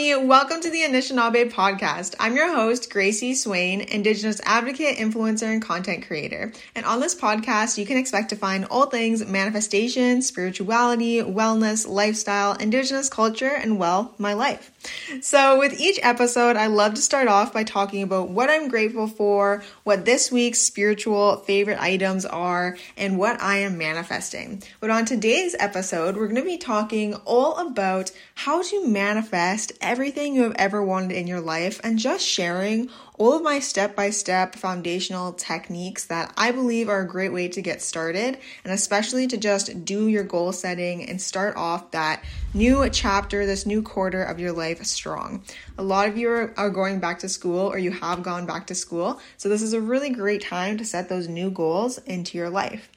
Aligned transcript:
Welcome 0.00 0.62
to 0.62 0.70
the 0.70 0.80
Anishinaabe 0.80 1.52
podcast. 1.52 2.14
I'm 2.18 2.34
your 2.34 2.50
host, 2.50 2.90
Grace 2.90 3.20
C. 3.20 3.34
Swain, 3.34 3.82
Indigenous 3.82 4.40
advocate, 4.44 4.96
influencer, 4.96 5.52
and 5.52 5.60
content 5.60 6.06
creator. 6.06 6.54
And 6.74 6.86
on 6.86 7.00
this 7.00 7.14
podcast, 7.14 7.76
you 7.76 7.84
can 7.84 7.98
expect 7.98 8.30
to 8.30 8.36
find 8.36 8.64
all 8.64 8.86
things 8.86 9.26
manifestation, 9.26 10.22
spirituality, 10.22 11.20
wellness, 11.20 11.86
lifestyle, 11.86 12.54
Indigenous 12.54 13.10
culture, 13.10 13.52
and 13.54 13.78
well, 13.78 14.14
my 14.16 14.32
life. 14.32 14.72
So, 15.20 15.58
with 15.58 15.78
each 15.78 16.00
episode, 16.02 16.56
I 16.56 16.68
love 16.68 16.94
to 16.94 17.02
start 17.02 17.28
off 17.28 17.52
by 17.52 17.64
talking 17.64 18.02
about 18.02 18.30
what 18.30 18.48
I'm 18.48 18.68
grateful 18.68 19.06
for, 19.06 19.62
what 19.84 20.06
this 20.06 20.32
week's 20.32 20.60
spiritual 20.60 21.36
favorite 21.36 21.78
items 21.78 22.24
are, 22.24 22.78
and 22.96 23.18
what 23.18 23.38
I 23.42 23.58
am 23.58 23.76
manifesting. 23.76 24.62
But 24.80 24.88
on 24.88 25.04
today's 25.04 25.54
episode, 25.58 26.16
we're 26.16 26.28
going 26.28 26.36
to 26.36 26.42
be 26.42 26.56
talking 26.56 27.14
all 27.26 27.58
about 27.58 28.10
how 28.34 28.62
to 28.62 28.86
manifest 28.86 29.72
everything 29.90 30.36
you 30.36 30.44
have 30.44 30.54
ever 30.54 30.80
wanted 30.80 31.10
in 31.10 31.26
your 31.26 31.40
life 31.40 31.80
and 31.82 31.98
just 31.98 32.24
sharing 32.24 32.88
all 33.18 33.34
of 33.34 33.42
my 33.42 33.58
step 33.58 33.96
by 33.96 34.08
step 34.08 34.54
foundational 34.54 35.32
techniques 35.32 36.06
that 36.06 36.32
I 36.36 36.52
believe 36.52 36.88
are 36.88 37.00
a 37.00 37.08
great 37.08 37.32
way 37.32 37.48
to 37.48 37.60
get 37.60 37.82
started 37.82 38.38
and 38.62 38.72
especially 38.72 39.26
to 39.26 39.36
just 39.36 39.84
do 39.84 40.06
your 40.06 40.22
goal 40.22 40.52
setting 40.52 41.10
and 41.10 41.20
start 41.20 41.56
off 41.56 41.90
that 41.90 42.22
new 42.54 42.88
chapter, 42.90 43.44
this 43.44 43.66
new 43.66 43.82
quarter 43.82 44.22
of 44.22 44.38
your 44.38 44.52
life 44.52 44.80
strong. 44.84 45.42
A 45.76 45.82
lot 45.82 46.08
of 46.08 46.16
you 46.16 46.30
are, 46.30 46.54
are 46.56 46.70
going 46.70 47.00
back 47.00 47.18
to 47.18 47.28
school 47.28 47.66
or 47.66 47.76
you 47.76 47.90
have 47.90 48.22
gone 48.22 48.46
back 48.46 48.68
to 48.68 48.76
school, 48.76 49.20
so 49.38 49.48
this 49.48 49.60
is 49.60 49.72
a 49.72 49.80
really 49.80 50.10
great 50.10 50.40
time 50.40 50.78
to 50.78 50.84
set 50.84 51.08
those 51.08 51.26
new 51.26 51.50
goals 51.50 51.98
into 51.98 52.38
your 52.38 52.48
life. 52.48 52.92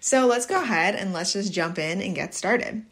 So 0.00 0.26
let's 0.26 0.46
go 0.46 0.60
ahead 0.60 0.94
and 0.94 1.12
let's 1.12 1.32
just 1.32 1.52
jump 1.52 1.78
in 1.78 2.02
and 2.02 2.14
get 2.14 2.34
started. 2.34 2.84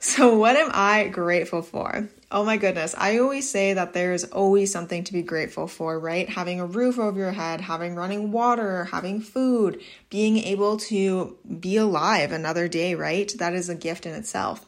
So, 0.00 0.36
what 0.36 0.56
am 0.56 0.70
I 0.72 1.08
grateful 1.08 1.62
for? 1.62 2.08
Oh 2.34 2.44
my 2.44 2.56
goodness, 2.56 2.96
I 2.98 3.18
always 3.18 3.48
say 3.48 3.74
that 3.74 3.92
there's 3.92 4.24
always 4.24 4.72
something 4.72 5.04
to 5.04 5.12
be 5.12 5.22
grateful 5.22 5.68
for, 5.68 6.00
right? 6.00 6.28
Having 6.28 6.58
a 6.58 6.66
roof 6.66 6.98
over 6.98 7.16
your 7.16 7.30
head, 7.30 7.60
having 7.60 7.94
running 7.94 8.32
water, 8.32 8.86
having 8.86 9.20
food, 9.20 9.80
being 10.10 10.38
able 10.38 10.78
to 10.78 11.38
be 11.60 11.76
alive 11.76 12.32
another 12.32 12.66
day, 12.66 12.96
right? 12.96 13.32
That 13.38 13.54
is 13.54 13.68
a 13.68 13.76
gift 13.76 14.04
in 14.04 14.14
itself. 14.14 14.66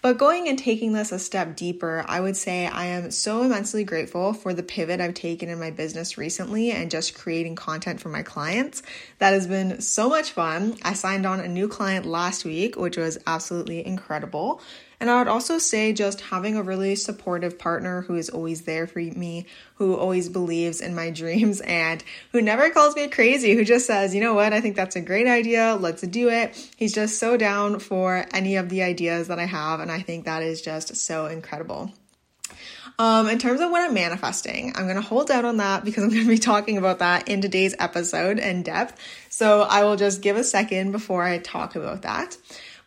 But 0.00 0.16
going 0.16 0.48
and 0.48 0.58
taking 0.58 0.94
this 0.94 1.12
a 1.12 1.18
step 1.18 1.54
deeper, 1.54 2.04
I 2.08 2.18
would 2.18 2.36
say 2.36 2.66
I 2.66 2.86
am 2.86 3.10
so 3.10 3.42
immensely 3.42 3.84
grateful 3.84 4.32
for 4.32 4.54
the 4.54 4.62
pivot 4.62 5.00
I've 5.00 5.14
taken 5.14 5.50
in 5.50 5.60
my 5.60 5.70
business 5.70 6.16
recently 6.18 6.72
and 6.72 6.90
just 6.90 7.14
creating 7.14 7.56
content 7.56 8.00
for 8.00 8.08
my 8.08 8.22
clients. 8.22 8.82
That 9.18 9.34
has 9.34 9.46
been 9.46 9.80
so 9.80 10.08
much 10.08 10.30
fun. 10.30 10.76
I 10.82 10.94
signed 10.94 11.26
on 11.26 11.38
a 11.38 11.46
new 11.46 11.68
client 11.68 12.04
last 12.04 12.44
week, 12.44 12.74
which 12.74 12.96
was 12.96 13.18
absolutely 13.28 13.86
incredible. 13.86 14.60
And 15.02 15.10
I 15.10 15.18
would 15.18 15.26
also 15.26 15.58
say 15.58 15.92
just 15.92 16.20
having 16.20 16.56
a 16.56 16.62
really 16.62 16.94
supportive 16.94 17.58
partner 17.58 18.02
who 18.02 18.14
is 18.14 18.30
always 18.30 18.62
there 18.62 18.86
for 18.86 19.00
me, 19.00 19.46
who 19.74 19.96
always 19.96 20.28
believes 20.28 20.80
in 20.80 20.94
my 20.94 21.10
dreams, 21.22 21.60
and 21.60 22.04
who 22.30 22.40
never 22.40 22.70
calls 22.70 22.94
me 22.94 23.08
crazy, 23.08 23.56
who 23.56 23.64
just 23.64 23.84
says, 23.84 24.14
you 24.14 24.20
know 24.20 24.34
what, 24.34 24.52
I 24.52 24.60
think 24.60 24.76
that's 24.76 24.94
a 24.94 25.00
great 25.00 25.26
idea, 25.26 25.74
let's 25.74 26.02
do 26.02 26.28
it. 26.28 26.54
He's 26.76 26.94
just 26.94 27.18
so 27.18 27.36
down 27.36 27.80
for 27.80 28.24
any 28.32 28.54
of 28.54 28.68
the 28.68 28.84
ideas 28.84 29.26
that 29.26 29.40
I 29.40 29.46
have, 29.46 29.80
and 29.80 29.90
I 29.90 30.02
think 30.02 30.26
that 30.26 30.44
is 30.44 30.62
just 30.62 30.94
so 30.94 31.26
incredible. 31.26 31.90
Um, 32.96 33.28
in 33.28 33.40
terms 33.40 33.60
of 33.60 33.72
what 33.72 33.80
I'm 33.80 33.94
manifesting, 33.94 34.72
I'm 34.76 34.84
going 34.84 34.94
to 34.94 35.02
hold 35.02 35.32
out 35.32 35.44
on 35.44 35.56
that 35.56 35.84
because 35.84 36.04
I'm 36.04 36.10
going 36.10 36.22
to 36.22 36.28
be 36.28 36.38
talking 36.38 36.78
about 36.78 37.00
that 37.00 37.28
in 37.28 37.40
today's 37.40 37.74
episode 37.80 38.38
in 38.38 38.62
depth. 38.62 38.96
So 39.30 39.62
I 39.62 39.82
will 39.82 39.96
just 39.96 40.22
give 40.22 40.36
a 40.36 40.44
second 40.44 40.92
before 40.92 41.24
I 41.24 41.38
talk 41.38 41.74
about 41.74 42.02
that. 42.02 42.36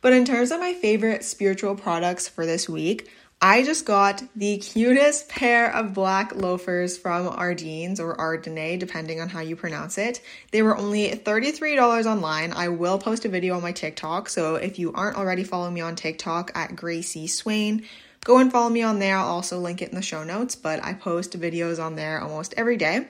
But 0.05 0.13
in 0.13 0.23
terms 0.23 0.51
of 0.51 0.59
my 0.59 0.75
favorite 0.75 1.23
spiritual 1.23 1.73
products 1.73 2.27
for 2.27 2.45
this 2.45 2.69
week, 2.69 3.09
I 3.41 3.63
just 3.63 3.87
got 3.87 4.21
the 4.35 4.59
cutest 4.59 5.29
pair 5.29 5.73
of 5.73 5.95
black 5.95 6.35
loafers 6.35 6.95
from 6.95 7.27
Ardeen's 7.27 7.99
or 7.99 8.15
Ardene, 8.15 8.77
depending 8.77 9.19
on 9.19 9.29
how 9.29 9.39
you 9.39 9.55
pronounce 9.55 9.97
it. 9.97 10.21
They 10.51 10.61
were 10.61 10.77
only 10.77 11.09
$33 11.09 12.05
online. 12.05 12.53
I 12.53 12.67
will 12.67 12.99
post 12.99 13.25
a 13.25 13.29
video 13.29 13.55
on 13.55 13.63
my 13.63 13.71
TikTok, 13.71 14.29
so 14.29 14.57
if 14.57 14.77
you 14.77 14.93
aren't 14.93 15.17
already 15.17 15.43
following 15.43 15.73
me 15.73 15.81
on 15.81 15.95
TikTok 15.95 16.51
at 16.53 16.75
Grace 16.75 17.09
C. 17.09 17.25
Swain, 17.25 17.83
go 18.23 18.37
and 18.37 18.51
follow 18.51 18.69
me 18.69 18.83
on 18.83 18.99
there. 18.99 19.17
I'll 19.17 19.29
also 19.29 19.57
link 19.57 19.81
it 19.81 19.89
in 19.89 19.95
the 19.95 20.03
show 20.03 20.23
notes, 20.23 20.55
but 20.55 20.85
I 20.85 20.93
post 20.93 21.31
videos 21.39 21.83
on 21.83 21.95
there 21.95 22.21
almost 22.21 22.53
every 22.57 22.77
day. 22.77 23.07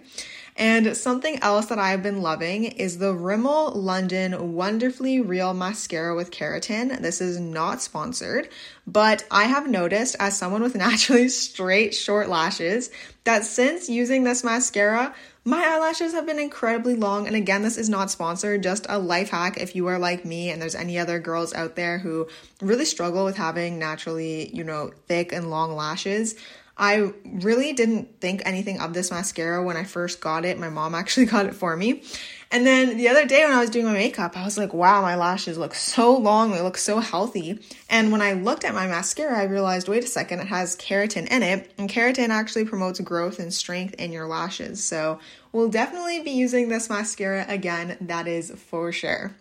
And 0.58 0.96
something 0.96 1.40
else 1.40 1.66
that 1.66 1.80
I've 1.80 2.02
been 2.02 2.22
loving 2.22 2.64
is 2.64 2.98
the 2.98 3.14
Rimmel 3.14 3.74
London 3.76 4.54
Wonderfully 4.54 5.20
Real 5.20 5.54
Mascara 5.54 6.16
with 6.16 6.32
Keratin. 6.32 7.02
This 7.02 7.20
is 7.20 7.38
not 7.38 7.82
sponsored, 7.82 8.48
but 8.88 9.26
I 9.30 9.46
have 9.46 9.70
noticed 9.70 10.16
as 10.18 10.38
someone 10.38 10.64
with 10.64 10.76
naturally 10.76 11.28
straight 11.28 11.94
short 11.94 12.30
lashes 12.30 12.90
that 13.26 13.44
since 13.44 13.90
using 13.90 14.24
this 14.24 14.46
mascara, 14.46 15.14
my 15.44 15.62
eyelashes 15.64 16.14
have 16.14 16.26
been 16.26 16.40
incredibly 16.40 16.96
long. 16.96 17.28
And 17.28 17.36
again, 17.36 17.62
this 17.62 17.78
is 17.78 17.90
not 17.90 18.10
sponsored, 18.10 18.64
just 18.64 18.86
a 18.88 18.98
life 18.98 19.30
hack 19.30 19.58
if 19.58 19.76
you 19.76 19.88
are 19.88 20.00
like 20.00 20.24
me 20.24 20.52
and 20.52 20.62
there's 20.62 20.74
any 20.74 20.98
other 20.98 21.20
girls 21.20 21.54
out 21.54 21.76
there 21.76 21.98
who 22.00 22.28
really 22.62 22.86
struggle 22.86 23.26
with 23.26 23.36
having 23.36 23.78
naturally, 23.78 24.50
you 24.56 24.64
know, 24.64 24.92
thick 25.08 25.34
and 25.34 25.50
long 25.50 25.76
lashes. 25.76 26.36
I 26.78 27.14
really 27.24 27.74
didn't 27.74 28.20
think 28.20 28.42
anything 28.46 28.80
of 28.82 28.94
this 28.94 29.12
mascara 29.12 29.64
when 29.64 29.78
I 29.78 29.86
first 29.86 30.20
got 30.20 30.44
it. 30.44 30.60
My 30.60 30.70
mom 30.70 30.94
actually 30.94 31.26
got 31.36 31.46
it 31.46 31.56
for 31.56 31.76
me. 31.76 32.04
And 32.52 32.66
then 32.66 32.98
the 32.98 33.10
other 33.10 33.26
day 33.26 33.44
when 33.44 33.54
I 33.54 33.60
was 33.60 33.70
doing 33.70 33.86
my 33.86 33.94
makeup, 33.94 34.38
I 34.38 34.46
was 34.46 34.58
like, 34.58 34.74
wow, 34.74 35.02
my 35.02 35.16
lashes 35.16 35.58
look 35.58 35.74
so 35.74 36.16
long. 36.16 36.52
They 36.52 36.62
look 36.62 36.78
so 36.78 37.00
healthy. 37.00 37.60
And 37.90 38.12
when 38.12 38.22
I 38.22 38.34
looked 38.34 38.64
at 38.64 38.74
my 38.74 38.88
mascara, 38.88 39.38
I 39.38 39.44
realized, 39.44 39.90
wait 39.90 40.04
a 40.04 40.08
second, 40.08 40.40
it 40.40 40.48
has 40.48 40.76
keratin 40.76 41.28
in 41.28 41.44
it. 41.44 41.72
And 41.78 41.90
keratin 41.90 42.30
actually 42.30 42.66
promotes 42.66 43.00
growth 43.00 43.40
and 43.40 43.54
strength 43.54 43.96
in 43.96 44.12
your 44.12 44.28
lashes. 44.28 44.84
So 44.84 45.20
we'll 45.52 45.70
definitely 45.70 46.22
be 46.22 46.32
using 46.32 46.70
this 46.70 46.90
mascara 46.90 47.46
again. 47.48 47.98
That 48.00 48.28
is 48.28 48.52
for 48.52 48.92
sure. 48.92 49.36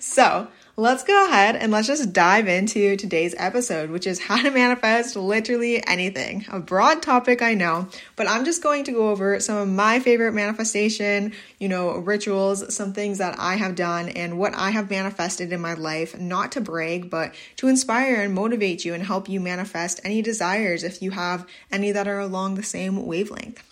So 0.00 0.48
let's 0.78 1.02
go 1.02 1.26
ahead 1.26 1.56
and 1.56 1.72
let's 1.72 1.88
just 1.88 2.12
dive 2.12 2.46
into 2.46 2.96
today's 2.96 3.34
episode, 3.36 3.90
which 3.90 4.06
is 4.06 4.20
how 4.20 4.40
to 4.40 4.48
manifest 4.48 5.16
literally 5.16 5.84
anything. 5.88 6.46
A 6.50 6.60
broad 6.60 7.02
topic, 7.02 7.42
I 7.42 7.54
know, 7.54 7.88
but 8.14 8.28
I'm 8.28 8.44
just 8.44 8.62
going 8.62 8.84
to 8.84 8.92
go 8.92 9.08
over 9.08 9.40
some 9.40 9.56
of 9.56 9.66
my 9.66 9.98
favorite 9.98 10.34
manifestation, 10.34 11.32
you 11.58 11.68
know, 11.68 11.96
rituals, 11.96 12.72
some 12.72 12.92
things 12.92 13.18
that 13.18 13.34
I 13.40 13.56
have 13.56 13.74
done 13.74 14.10
and 14.10 14.38
what 14.38 14.54
I 14.54 14.70
have 14.70 14.88
manifested 14.88 15.52
in 15.52 15.60
my 15.60 15.74
life, 15.74 16.16
not 16.16 16.52
to 16.52 16.60
brag, 16.60 17.10
but 17.10 17.34
to 17.56 17.66
inspire 17.66 18.22
and 18.22 18.32
motivate 18.32 18.84
you 18.84 18.94
and 18.94 19.02
help 19.02 19.28
you 19.28 19.40
manifest 19.40 20.00
any 20.04 20.22
desires 20.22 20.84
if 20.84 21.02
you 21.02 21.10
have 21.10 21.44
any 21.72 21.90
that 21.90 22.06
are 22.06 22.20
along 22.20 22.54
the 22.54 22.62
same 22.62 23.04
wavelength. 23.04 23.64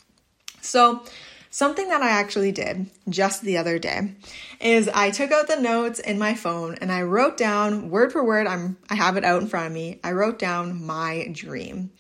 So, 0.61 1.05
Something 1.57 1.89
that 1.89 2.03
I 2.03 2.11
actually 2.11 2.53
did 2.53 2.91
just 3.09 3.41
the 3.41 3.57
other 3.57 3.79
day 3.79 4.13
is 4.61 4.91
I 4.91 5.11
took 5.11 5.33
out 5.33 5.49
the 5.49 5.59
notes 5.59 5.99
in 5.99 6.19
my 6.19 6.35
phone 6.35 6.75
and 6.83 6.93
I 6.93 7.01
wrote 7.01 7.39
down 7.39 7.89
word 7.89 8.13
for 8.13 8.23
word, 8.23 8.47
I'm 8.47 8.77
I 8.91 8.95
have 8.95 9.17
it 9.17 9.25
out 9.25 9.41
in 9.41 9.49
front 9.49 9.69
of 9.69 9.73
me. 9.73 9.99
I 10.05 10.13
wrote 10.13 10.39
down 10.39 10.85
my 10.85 11.31
dream. 11.33 11.93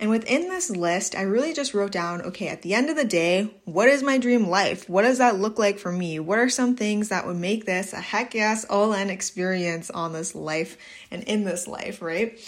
And 0.00 0.08
within 0.08 0.48
this 0.48 0.70
list, 0.70 1.14
I 1.14 1.22
really 1.22 1.52
just 1.52 1.74
wrote 1.74 1.92
down, 1.92 2.22
okay, 2.22 2.48
at 2.48 2.62
the 2.62 2.72
end 2.72 2.88
of 2.88 2.96
the 2.96 3.04
day, 3.04 3.54
what 3.66 3.88
is 3.88 4.02
my 4.02 4.16
dream 4.16 4.48
life? 4.48 4.88
What 4.88 5.02
does 5.02 5.18
that 5.18 5.38
look 5.38 5.58
like 5.58 5.78
for 5.78 5.92
me? 5.92 6.18
What 6.18 6.38
are 6.38 6.48
some 6.48 6.74
things 6.74 7.10
that 7.10 7.26
would 7.26 7.36
make 7.36 7.66
this 7.66 7.92
a 7.92 8.00
heck 8.00 8.34
yes 8.34 8.64
all 8.64 8.94
in 8.94 9.10
experience 9.10 9.90
on 9.90 10.14
this 10.14 10.34
life 10.34 10.78
and 11.10 11.22
in 11.24 11.44
this 11.44 11.68
life, 11.68 12.00
right? 12.00 12.38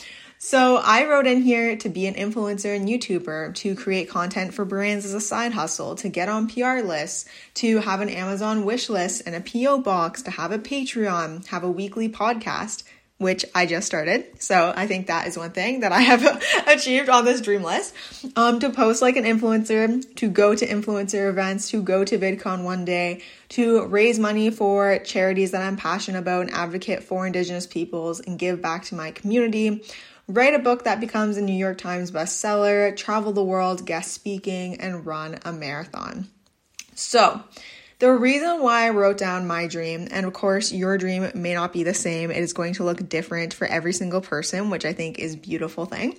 So 0.45 0.77
I 0.77 1.09
wrote 1.09 1.27
in 1.27 1.41
here 1.41 1.75
to 1.79 1.89
be 1.89 2.07
an 2.07 2.13
influencer 2.13 2.77
and 2.77 2.87
YouTuber, 2.87 3.55
to 3.55 3.75
create 3.75 4.11
content 4.11 4.53
for 4.53 4.67
brands 4.67 5.07
as 5.07 5.15
a 5.15 5.21
side 5.21 5.55
hustle, 5.55 5.95
to 5.95 6.11
get 6.11 6.29
on 6.29 6.49
PR 6.49 6.81
lists, 6.81 7.25
to 7.55 7.79
have 7.79 8.03
an 8.03 8.11
Amazon 8.11 8.67
wish 8.67 8.91
list 8.91 9.23
and 9.25 9.35
a 9.35 9.41
PO 9.41 9.79
box, 9.79 10.21
to 10.21 10.31
have 10.31 10.53
a 10.53 10.59
Patreon, 10.59 11.47
have 11.47 11.65
a 11.65 11.71
weekly 11.71 12.11
podcast, 12.11 12.83
which 13.17 13.47
I 13.55 13.65
just 13.65 13.87
started. 13.87 14.43
So 14.43 14.71
I 14.77 14.87
think 14.87 15.07
that 15.07 15.27
is 15.29 15.39
one 15.39 15.53
thing 15.53 15.81
that 15.81 15.93
I 15.93 16.01
have 16.01 16.43
achieved 16.67 17.09
on 17.09 17.25
this 17.25 17.41
dream 17.41 17.63
list. 17.63 17.95
Um, 18.37 18.61
to 18.61 18.69
post 18.69 19.01
like 19.01 19.17
an 19.17 19.25
influencer, 19.25 20.15
to 20.17 20.29
go 20.29 20.55
to 20.55 20.67
influencer 20.67 21.27
events, 21.31 21.71
to 21.71 21.83
go 21.83 22.05
to 22.05 22.19
VidCon 22.19 22.65
one 22.65 22.85
day, 22.85 23.23
to 23.51 23.87
raise 23.87 24.19
money 24.19 24.51
for 24.51 24.99
charities 24.99 25.53
that 25.53 25.63
I'm 25.63 25.79
passionate 25.79 26.19
about 26.19 26.43
and 26.43 26.51
advocate 26.51 27.03
for 27.03 27.27
Indigenous 27.27 27.67
peoples 27.67 28.21
and 28.21 28.39
give 28.39 28.61
back 28.61 28.85
to 28.85 28.95
my 28.95 29.11
community 29.11 29.83
write 30.29 30.55
a 30.55 30.59
book 30.59 30.85
that 30.85 31.01
becomes 31.01 31.37
a 31.37 31.43
New 31.43 31.53
York 31.53 31.79
Times 31.79 32.11
bestseller, 32.11 32.97
travel 32.97 33.33
the 33.33 33.45
world, 33.45 33.87
guest 33.87 34.13
speaking, 34.13 34.81
and 34.81 35.07
run 35.07 35.39
a 35.45 35.53
marathon. 35.53 36.29
So, 36.95 37.43
The 38.01 38.11
reason 38.11 38.61
why 38.61 38.87
I 38.87 38.91
wrote 38.91 39.19
down 39.19 39.47
my 39.47 39.69
dream, 39.69 40.09
and 40.11 40.27
of 40.27 40.33
course, 40.33 40.73
your 40.73 40.99
dream 40.99 41.31
may 41.35 41.55
not 41.55 41.73
be 41.73 41.85
the 41.85 41.95
same, 41.95 42.31
it 42.31 42.39
is 42.39 42.53
going 42.53 42.75
to 42.75 42.85
look 42.85 43.09
different 43.09 43.55
for 43.55 43.67
every 43.67 43.93
single 43.93 44.21
person, 44.21 44.69
which 44.69 44.85
I 44.85 44.93
think 44.93 45.19
is 45.21 45.37
beautiful 45.37 45.87
thing. 45.87 46.17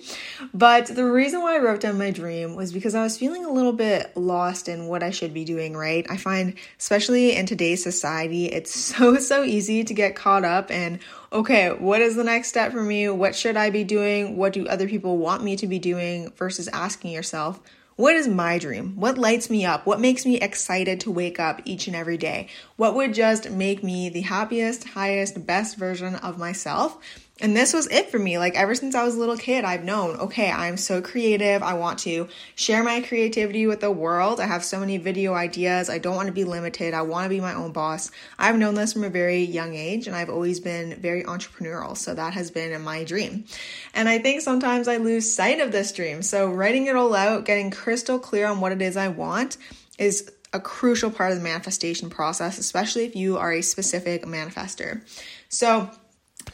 But 0.54 0.86
the 0.86 1.04
reason 1.04 1.42
why 1.42 1.56
I 1.56 1.58
wrote 1.58 1.80
down 1.80 1.98
my 1.98 2.10
dream 2.10 2.56
was 2.56 2.72
because 2.72 2.94
I 2.94 3.02
was 3.02 3.18
feeling 3.18 3.44
a 3.44 3.52
little 3.52 3.74
bit 3.74 4.16
lost 4.16 4.68
in 4.68 4.86
what 4.86 5.02
I 5.02 5.10
should 5.10 5.34
be 5.34 5.44
doing, 5.44 5.76
right? 5.76 6.06
I 6.08 6.16
find, 6.16 6.54
especially 6.78 7.36
in 7.36 7.44
today's 7.44 7.82
society, 7.82 8.46
it's 8.46 8.74
so, 8.96 9.16
so 9.18 9.42
easy 9.42 9.84
to 9.84 9.94
get 9.94 10.16
caught 10.16 10.44
up 10.44 10.70
in 10.70 11.00
okay, 11.32 11.70
what 11.72 12.00
is 12.00 12.16
the 12.16 12.24
next 12.24 12.48
step 12.48 12.72
for 12.72 12.82
me? 12.82 13.08
What 13.08 13.34
should 13.34 13.56
I 13.56 13.68
be 13.68 13.84
doing? 13.84 14.36
What 14.36 14.54
do 14.54 14.66
other 14.66 14.88
people 14.88 15.18
want 15.18 15.42
me 15.42 15.56
to 15.56 15.66
be 15.66 15.78
doing? 15.78 16.32
Versus 16.36 16.68
asking 16.68 17.12
yourself, 17.12 17.60
what 17.96 18.14
is 18.14 18.28
my 18.28 18.58
dream? 18.58 18.92
What 18.96 19.16
lights 19.16 19.48
me 19.48 19.64
up? 19.64 19.86
What 19.86 20.00
makes 20.00 20.26
me 20.26 20.38
excited 20.38 21.00
to 21.00 21.10
wake 21.10 21.40
up 21.40 21.62
each 21.64 21.86
and 21.86 21.96
every 21.96 22.18
day? 22.18 22.48
What 22.76 22.94
would 22.94 23.14
just 23.14 23.50
make 23.50 23.82
me 23.82 24.10
the 24.10 24.20
happiest, 24.20 24.84
highest, 24.84 25.46
best 25.46 25.78
version 25.78 26.14
of 26.16 26.38
myself? 26.38 26.98
And 27.38 27.54
this 27.54 27.74
was 27.74 27.86
it 27.88 28.08
for 28.08 28.18
me. 28.18 28.38
Like 28.38 28.54
ever 28.54 28.74
since 28.74 28.94
I 28.94 29.04
was 29.04 29.14
a 29.14 29.18
little 29.18 29.36
kid, 29.36 29.64
I've 29.64 29.84
known, 29.84 30.16
okay, 30.16 30.50
I'm 30.50 30.78
so 30.78 31.02
creative. 31.02 31.62
I 31.62 31.74
want 31.74 31.98
to 32.00 32.28
share 32.54 32.82
my 32.82 33.02
creativity 33.02 33.66
with 33.66 33.80
the 33.80 33.90
world. 33.90 34.40
I 34.40 34.46
have 34.46 34.64
so 34.64 34.80
many 34.80 34.96
video 34.96 35.34
ideas. 35.34 35.90
I 35.90 35.98
don't 35.98 36.16
want 36.16 36.28
to 36.28 36.32
be 36.32 36.44
limited. 36.44 36.94
I 36.94 37.02
want 37.02 37.26
to 37.26 37.28
be 37.28 37.40
my 37.40 37.52
own 37.52 37.72
boss. 37.72 38.10
I've 38.38 38.56
known 38.56 38.74
this 38.74 38.94
from 38.94 39.04
a 39.04 39.10
very 39.10 39.42
young 39.42 39.74
age 39.74 40.06
and 40.06 40.16
I've 40.16 40.30
always 40.30 40.60
been 40.60 40.94
very 40.94 41.24
entrepreneurial. 41.24 41.94
So 41.94 42.14
that 42.14 42.32
has 42.32 42.50
been 42.50 42.80
my 42.80 43.04
dream. 43.04 43.44
And 43.92 44.08
I 44.08 44.18
think 44.18 44.40
sometimes 44.40 44.88
I 44.88 44.96
lose 44.96 45.32
sight 45.32 45.60
of 45.60 45.72
this 45.72 45.92
dream. 45.92 46.22
So 46.22 46.48
writing 46.48 46.86
it 46.86 46.96
all 46.96 47.14
out, 47.14 47.44
getting 47.44 47.70
crystal 47.70 48.18
clear 48.18 48.46
on 48.46 48.60
what 48.60 48.72
it 48.72 48.80
is 48.80 48.96
I 48.96 49.08
want 49.08 49.58
is 49.98 50.32
a 50.54 50.60
crucial 50.60 51.10
part 51.10 51.32
of 51.32 51.38
the 51.38 51.44
manifestation 51.44 52.08
process, 52.08 52.58
especially 52.58 53.04
if 53.04 53.14
you 53.14 53.36
are 53.36 53.52
a 53.52 53.60
specific 53.60 54.24
manifester. 54.24 55.02
So 55.50 55.90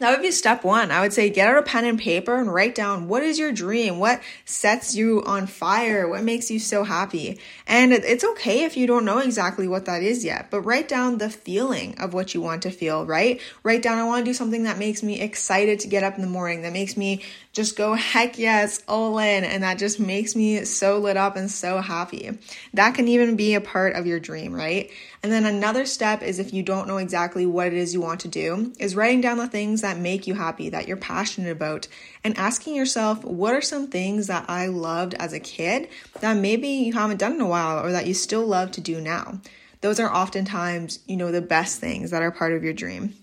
that 0.02 0.10
would 0.10 0.22
be 0.22 0.30
step 0.30 0.64
one. 0.64 0.90
I 0.90 1.00
would 1.00 1.12
say 1.12 1.30
get 1.30 1.48
out 1.48 1.58
a 1.58 1.62
pen 1.62 1.84
and 1.84 1.98
paper 1.98 2.38
and 2.38 2.52
write 2.52 2.74
down 2.74 3.08
what 3.08 3.22
is 3.22 3.38
your 3.38 3.52
dream? 3.52 3.98
What 3.98 4.20
sets 4.44 4.94
you 4.94 5.22
on 5.24 5.46
fire? 5.46 6.08
What 6.08 6.24
makes 6.24 6.50
you 6.50 6.58
so 6.58 6.84
happy? 6.84 7.38
And 7.66 7.92
it's 7.92 8.24
okay 8.24 8.64
if 8.64 8.76
you 8.76 8.86
don't 8.86 9.04
know 9.04 9.18
exactly 9.18 9.68
what 9.68 9.86
that 9.86 10.02
is 10.02 10.24
yet, 10.24 10.50
but 10.50 10.62
write 10.62 10.88
down 10.88 11.18
the 11.18 11.30
feeling 11.30 11.98
of 11.98 12.14
what 12.14 12.34
you 12.34 12.40
want 12.40 12.62
to 12.62 12.70
feel, 12.70 13.06
right? 13.06 13.40
Write 13.62 13.82
down, 13.82 13.98
I 13.98 14.04
want 14.04 14.24
to 14.24 14.30
do 14.30 14.34
something 14.34 14.64
that 14.64 14.78
makes 14.78 15.02
me 15.02 15.20
excited 15.20 15.80
to 15.80 15.88
get 15.88 16.02
up 16.02 16.16
in 16.16 16.22
the 16.22 16.28
morning, 16.28 16.62
that 16.62 16.72
makes 16.72 16.96
me 16.96 17.22
just 17.52 17.76
go 17.76 17.92
heck 17.92 18.38
yes, 18.38 18.82
all 18.88 19.18
in, 19.18 19.44
and 19.44 19.62
that 19.62 19.78
just 19.78 20.00
makes 20.00 20.34
me 20.34 20.64
so 20.64 20.98
lit 20.98 21.18
up 21.18 21.36
and 21.36 21.50
so 21.50 21.80
happy. 21.80 22.38
That 22.72 22.94
can 22.94 23.08
even 23.08 23.36
be 23.36 23.54
a 23.54 23.60
part 23.60 23.94
of 23.94 24.06
your 24.06 24.18
dream, 24.18 24.54
right? 24.54 24.90
And 25.22 25.30
then 25.30 25.44
another 25.44 25.84
step 25.84 26.22
is 26.22 26.38
if 26.38 26.54
you 26.54 26.62
don't 26.62 26.88
know 26.88 26.96
exactly 26.96 27.44
what 27.44 27.66
it 27.66 27.74
is 27.74 27.92
you 27.92 28.00
want 28.00 28.20
to 28.20 28.28
do, 28.28 28.72
is 28.78 28.96
writing 28.96 29.20
down 29.20 29.36
the 29.36 29.46
things 29.46 29.82
that 29.82 29.98
make 29.98 30.26
you 30.26 30.34
happy, 30.34 30.70
that 30.70 30.88
you're 30.88 30.96
passionate 30.96 31.52
about, 31.52 31.88
and 32.24 32.36
asking 32.38 32.74
yourself, 32.74 33.22
what 33.22 33.54
are 33.54 33.60
some 33.60 33.86
things 33.88 34.28
that 34.28 34.48
I 34.48 34.66
loved 34.66 35.12
as 35.14 35.34
a 35.34 35.40
kid 35.40 35.88
that 36.20 36.36
maybe 36.38 36.68
you 36.68 36.94
haven't 36.94 37.18
done 37.18 37.32
in 37.32 37.40
a 37.42 37.46
while 37.46 37.84
or 37.84 37.92
that 37.92 38.06
you 38.06 38.14
still 38.14 38.46
love 38.46 38.70
to 38.72 38.80
do 38.80 38.98
now? 38.98 39.40
Those 39.82 40.00
are 40.00 40.10
oftentimes, 40.12 41.00
you 41.06 41.16
know, 41.16 41.30
the 41.30 41.42
best 41.42 41.80
things 41.80 42.12
that 42.12 42.22
are 42.22 42.30
part 42.30 42.54
of 42.54 42.64
your 42.64 42.72
dream. 42.72 43.14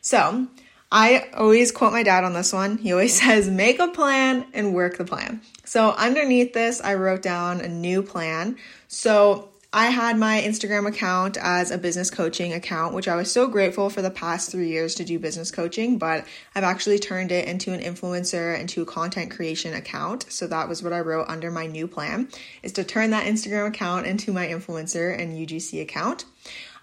So, 0.00 0.48
I 0.92 1.28
always 1.34 1.70
quote 1.70 1.92
my 1.92 2.02
dad 2.02 2.24
on 2.24 2.32
this 2.32 2.52
one. 2.52 2.78
He 2.78 2.92
always 2.92 3.18
says, 3.20 3.48
make 3.48 3.78
a 3.78 3.88
plan 3.88 4.46
and 4.52 4.74
work 4.74 4.98
the 4.98 5.04
plan. 5.04 5.40
So 5.64 5.90
underneath 5.90 6.52
this, 6.52 6.80
I 6.80 6.94
wrote 6.94 7.22
down 7.22 7.60
a 7.60 7.68
new 7.68 8.02
plan. 8.02 8.56
So 8.88 9.50
I 9.72 9.86
had 9.86 10.18
my 10.18 10.40
Instagram 10.40 10.88
account 10.88 11.36
as 11.36 11.70
a 11.70 11.78
business 11.78 12.10
coaching 12.10 12.52
account, 12.52 12.92
which 12.92 13.06
I 13.06 13.14
was 13.14 13.30
so 13.30 13.46
grateful 13.46 13.88
for 13.88 14.02
the 14.02 14.10
past 14.10 14.50
three 14.50 14.66
years 14.66 14.96
to 14.96 15.04
do 15.04 15.16
business 15.16 15.52
coaching, 15.52 15.96
but 15.96 16.26
I've 16.56 16.64
actually 16.64 16.98
turned 16.98 17.30
it 17.30 17.46
into 17.46 17.72
an 17.72 17.80
influencer, 17.80 18.58
into 18.58 18.82
a 18.82 18.84
content 18.84 19.30
creation 19.30 19.72
account. 19.72 20.26
So 20.28 20.48
that 20.48 20.68
was 20.68 20.82
what 20.82 20.92
I 20.92 20.98
wrote 20.98 21.28
under 21.28 21.52
my 21.52 21.66
new 21.66 21.86
plan 21.86 22.30
is 22.64 22.72
to 22.72 22.82
turn 22.82 23.10
that 23.10 23.26
Instagram 23.26 23.68
account 23.68 24.08
into 24.08 24.32
my 24.32 24.48
influencer 24.48 25.16
and 25.16 25.38
UGC 25.38 25.80
account. 25.80 26.24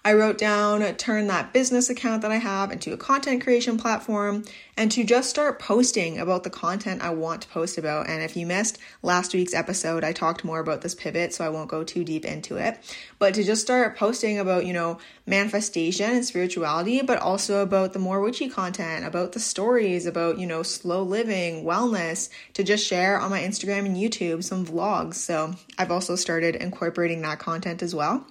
I 0.04 0.14
wrote 0.14 0.38
down 0.38 0.80
turn 0.94 1.26
that 1.26 1.52
business 1.52 1.90
account 1.90 2.22
that 2.22 2.30
I 2.30 2.36
have 2.36 2.70
into 2.70 2.92
a 2.92 2.96
content 2.96 3.42
creation 3.42 3.76
platform 3.76 4.44
and 4.76 4.92
to 4.92 5.02
just 5.02 5.28
start 5.28 5.58
posting 5.58 6.18
about 6.18 6.44
the 6.44 6.50
content 6.50 7.02
I 7.02 7.10
want 7.10 7.42
to 7.42 7.48
post 7.48 7.78
about. 7.78 8.08
And 8.08 8.22
if 8.22 8.36
you 8.36 8.46
missed 8.46 8.78
last 9.02 9.34
week's 9.34 9.54
episode, 9.54 10.04
I 10.04 10.12
talked 10.12 10.44
more 10.44 10.60
about 10.60 10.82
this 10.82 10.94
pivot, 10.94 11.34
so 11.34 11.44
I 11.44 11.48
won't 11.48 11.68
go 11.68 11.82
too 11.82 12.04
deep 12.04 12.24
into 12.24 12.56
it. 12.56 12.78
But 13.18 13.34
to 13.34 13.42
just 13.42 13.60
start 13.60 13.96
posting 13.96 14.38
about, 14.38 14.66
you 14.66 14.72
know, 14.72 14.98
manifestation 15.26 16.10
and 16.10 16.24
spirituality, 16.24 17.02
but 17.02 17.18
also 17.18 17.62
about 17.62 17.92
the 17.92 17.98
more 17.98 18.20
witchy 18.20 18.48
content, 18.48 19.04
about 19.04 19.32
the 19.32 19.40
stories, 19.40 20.06
about, 20.06 20.38
you 20.38 20.46
know, 20.46 20.62
slow 20.62 21.02
living, 21.02 21.64
wellness, 21.64 22.28
to 22.54 22.62
just 22.62 22.86
share 22.86 23.18
on 23.20 23.30
my 23.30 23.40
Instagram 23.40 23.84
and 23.84 23.96
YouTube 23.96 24.44
some 24.44 24.64
vlogs. 24.64 25.14
So 25.14 25.54
I've 25.76 25.90
also 25.90 26.14
started 26.14 26.54
incorporating 26.54 27.20
that 27.22 27.40
content 27.40 27.82
as 27.82 27.94
well. 27.94 28.24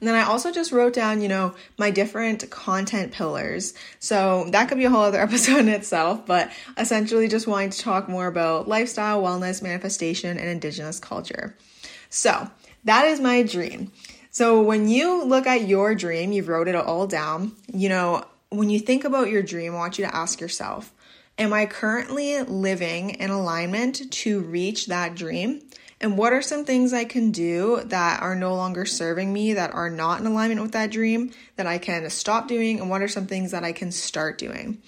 And 0.00 0.08
then 0.08 0.14
I 0.14 0.22
also 0.22 0.52
just 0.52 0.70
wrote 0.70 0.92
down, 0.92 1.20
you 1.20 1.28
know, 1.28 1.54
my 1.76 1.90
different 1.90 2.48
content 2.50 3.12
pillars. 3.12 3.74
So 3.98 4.48
that 4.50 4.68
could 4.68 4.78
be 4.78 4.84
a 4.84 4.90
whole 4.90 5.02
other 5.02 5.20
episode 5.22 5.60
in 5.60 5.68
itself, 5.68 6.24
but 6.26 6.50
essentially 6.76 7.28
just 7.28 7.46
wanting 7.46 7.70
to 7.70 7.78
talk 7.78 8.08
more 8.08 8.26
about 8.26 8.68
lifestyle, 8.68 9.22
wellness, 9.22 9.62
manifestation, 9.62 10.38
and 10.38 10.48
indigenous 10.48 11.00
culture. 11.00 11.56
So 12.10 12.48
that 12.84 13.06
is 13.06 13.20
my 13.20 13.42
dream. 13.42 13.92
So 14.30 14.62
when 14.62 14.88
you 14.88 15.24
look 15.24 15.46
at 15.46 15.66
your 15.66 15.94
dream, 15.94 16.32
you've 16.32 16.48
wrote 16.48 16.68
it 16.68 16.76
all 16.76 17.06
down, 17.06 17.52
you 17.72 17.88
know, 17.88 18.24
when 18.50 18.70
you 18.70 18.78
think 18.78 19.04
about 19.04 19.30
your 19.30 19.42
dream, 19.42 19.74
I 19.74 19.78
want 19.78 19.98
you 19.98 20.06
to 20.06 20.14
ask 20.14 20.40
yourself, 20.40 20.92
am 21.38 21.52
I 21.52 21.66
currently 21.66 22.42
living 22.42 23.10
in 23.10 23.30
alignment 23.30 24.10
to 24.10 24.40
reach 24.40 24.86
that 24.86 25.14
dream? 25.14 25.62
And 26.00 26.16
what 26.16 26.32
are 26.32 26.42
some 26.42 26.64
things 26.64 26.92
I 26.92 27.04
can 27.04 27.32
do 27.32 27.82
that 27.86 28.22
are 28.22 28.36
no 28.36 28.54
longer 28.54 28.86
serving 28.86 29.32
me, 29.32 29.54
that 29.54 29.74
are 29.74 29.90
not 29.90 30.20
in 30.20 30.26
alignment 30.26 30.62
with 30.62 30.72
that 30.72 30.90
dream, 30.92 31.32
that 31.56 31.66
I 31.66 31.78
can 31.78 32.08
stop 32.10 32.46
doing? 32.46 32.78
And 32.78 32.88
what 32.88 33.02
are 33.02 33.08
some 33.08 33.26
things 33.26 33.50
that 33.50 33.64
I 33.64 33.72
can 33.72 33.90
start 33.90 34.38
doing? 34.38 34.80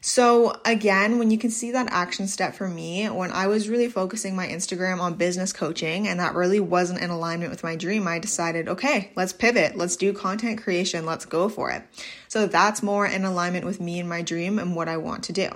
So, 0.00 0.60
again, 0.64 1.18
when 1.18 1.30
you 1.30 1.38
can 1.38 1.50
see 1.50 1.72
that 1.72 1.88
action 1.90 2.28
step 2.28 2.54
for 2.54 2.68
me, 2.68 3.06
when 3.06 3.32
I 3.32 3.46
was 3.46 3.68
really 3.68 3.88
focusing 3.88 4.36
my 4.36 4.46
Instagram 4.46 5.00
on 5.00 5.14
business 5.14 5.52
coaching 5.52 6.06
and 6.06 6.20
that 6.20 6.34
really 6.34 6.60
wasn't 6.60 7.00
in 7.00 7.10
alignment 7.10 7.50
with 7.50 7.64
my 7.64 7.76
dream, 7.76 8.06
I 8.06 8.18
decided, 8.18 8.68
okay, 8.68 9.10
let's 9.16 9.32
pivot, 9.32 9.76
let's 9.76 9.96
do 9.96 10.12
content 10.12 10.62
creation, 10.62 11.06
let's 11.06 11.24
go 11.24 11.48
for 11.48 11.70
it. 11.70 11.82
So, 12.28 12.46
that's 12.46 12.82
more 12.82 13.06
in 13.06 13.24
alignment 13.24 13.64
with 13.64 13.80
me 13.80 13.98
and 13.98 14.08
my 14.08 14.22
dream 14.22 14.58
and 14.58 14.76
what 14.76 14.88
I 14.88 14.96
want 14.98 15.24
to 15.24 15.32
do. 15.32 15.48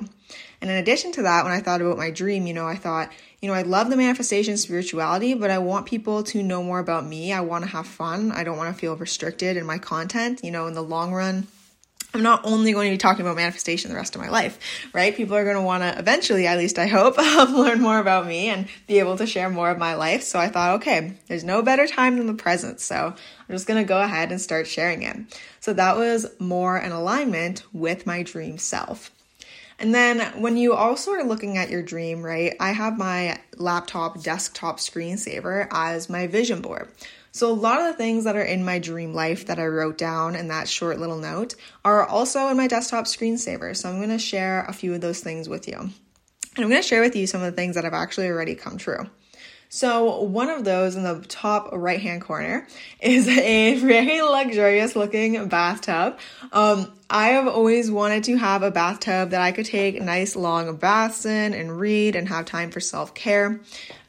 And 0.61 0.71
in 0.71 0.77
addition 0.77 1.13
to 1.13 1.23
that, 1.23 1.45
when 1.45 1.53
I 1.53 1.61
thought 1.61 1.81
about 1.81 1.97
my 1.97 2.11
dream, 2.11 2.47
you 2.47 2.55
know, 2.55 2.67
I 2.67 2.77
thought, 2.77 3.11
you 3.41 3.49
know, 3.49 3.55
I 3.55 3.63
love 3.63 3.89
the 3.89 3.97
manifestation 3.97 4.57
spirituality, 4.57 5.35
but 5.35 5.51
I 5.51 5.59
want 5.59 5.87
people 5.87 6.23
to 6.25 6.43
know 6.43 6.63
more 6.63 6.79
about 6.79 7.07
me. 7.07 7.33
I 7.33 7.41
want 7.41 7.65
to 7.65 7.71
have 7.71 7.87
fun. 7.87 8.31
I 8.33 8.45
don't 8.45 8.59
want 8.59 8.75
to 8.75 8.79
feel 8.79 8.97
restricted 8.97 9.57
in 9.57 9.65
my 9.65 9.79
content. 9.79 10.41
You 10.45 10.51
know, 10.51 10.67
in 10.67 10.75
the 10.75 10.83
long 10.83 11.13
run, 11.13 11.47
I'm 12.13 12.23
not 12.23 12.45
only 12.45 12.73
going 12.73 12.89
to 12.89 12.95
be 12.95 12.99
talking 12.99 13.25
about 13.25 13.37
manifestation 13.37 13.91
the 13.91 13.97
rest 13.97 14.17
of 14.17 14.21
my 14.21 14.29
life, 14.29 14.59
right? 14.93 15.15
People 15.15 15.37
are 15.37 15.45
going 15.45 15.57
to 15.57 15.63
want 15.63 15.83
to 15.83 15.97
eventually, 15.97 16.47
at 16.47 16.59
least 16.59 16.79
I 16.79 16.87
hope, 16.87 17.17
learn 17.19 17.81
more 17.81 18.01
about 18.01 18.27
me 18.27 18.49
and 18.49 18.67
be 18.89 18.99
able 18.99 19.17
to 19.19 19.27
share 19.27 19.49
more 19.49 19.71
of 19.71 19.79
my 19.79 19.95
life. 19.95 20.23
So 20.23 20.39
I 20.39 20.49
thought, 20.49 20.81
okay, 20.81 21.15
there's 21.29 21.45
no 21.45 21.63
better 21.63 21.87
time 21.87 22.19
than 22.19 22.27
the 22.27 22.35
present. 22.35 22.81
So 22.81 22.97
I'm 22.97 23.55
just 23.55 23.69
going 23.69 23.81
to 23.81 23.89
go 23.89 24.01
ahead 24.01 24.33
and 24.33 24.41
start 24.41 24.67
sharing 24.67 25.03
it. 25.03 25.17
So 25.61 25.73
that 25.75 25.97
was 25.97 26.27
more 26.41 26.79
in 26.79 26.91
alignment 26.91 27.63
with 27.73 28.07
my 28.07 28.25
dream 28.25 28.59
self. 28.59 29.13
And 29.79 29.95
then 29.95 30.21
when 30.41 30.59
you 30.59 30.75
also 30.75 31.13
are 31.13 31.25
looking 31.25 31.57
at 31.57 31.71
your 31.71 31.83
dream, 31.83 32.23
right, 32.23 32.55
I 32.61 32.73
have 32.73 32.99
my 32.99 33.41
laptop 33.57 34.23
desktop 34.23 34.79
screensaver 34.79 35.69
as 35.71 36.11
my 36.11 36.27
vision 36.27 36.61
board. 36.61 36.89
So, 37.33 37.51
a 37.51 37.55
lot 37.55 37.81
of 37.81 37.87
the 37.87 37.93
things 37.93 38.25
that 38.25 38.37
are 38.37 38.43
in 38.43 38.65
my 38.65 38.79
dream 38.79 39.15
life 39.15 39.47
that 39.47 39.59
I 39.59 39.67
wrote 39.67 39.97
down 39.97 40.35
in 40.35 40.49
that 40.49 40.69
short 40.69 40.99
little 40.99 41.19
note 41.19 41.55
are 41.85 42.05
also 42.05 42.49
in 42.49 42.57
my 42.57 42.67
desktop 42.67 43.05
screensaver. 43.05 43.77
So, 43.77 43.89
I'm 43.89 43.99
going 43.99 44.11
to 44.11 44.19
share 44.19 44.65
a 44.65 44.73
few 44.73 44.95
of 44.95 45.01
those 45.01 45.21
things 45.21 45.49
with 45.49 45.69
you. 45.69 45.77
And 45.77 46.65
I'm 46.65 46.69
going 46.69 46.83
to 46.83 46.87
share 46.87 47.03
with 47.03 47.15
you 47.15 47.27
some 47.27 47.43
of 47.43 47.53
the 47.53 47.57
things 47.57 47.77
that 47.77 47.85
have 47.85 47.95
actually 47.95 48.29
already 48.29 48.57
come 48.57 48.79
true. 48.79 49.09
So, 49.69 50.23
one 50.23 50.51
of 50.51 50.65
those 50.65 50.97
in 50.97 51.05
the 51.05 51.25
top 51.29 51.71
right 51.73 52.01
hand 52.01 52.23
corner 52.23 52.67
is 53.01 53.29
a 53.29 53.77
very 53.79 54.21
luxurious 54.21 54.97
looking 54.97 55.47
bathtub. 55.49 56.19
Um, 56.53 56.93
I 57.13 57.31
have 57.31 57.49
always 57.49 57.91
wanted 57.91 58.23
to 58.25 58.37
have 58.37 58.63
a 58.63 58.71
bathtub 58.71 59.31
that 59.31 59.41
I 59.41 59.51
could 59.51 59.67
take 59.67 60.01
nice 60.01 60.37
long 60.37 60.77
baths 60.77 61.27
in 61.27 61.55
and 61.55 61.81
read 61.81 62.15
and 62.15 62.29
have 62.29 62.45
time 62.45 62.71
for 62.71 62.79
self 62.79 63.15
care 63.15 63.61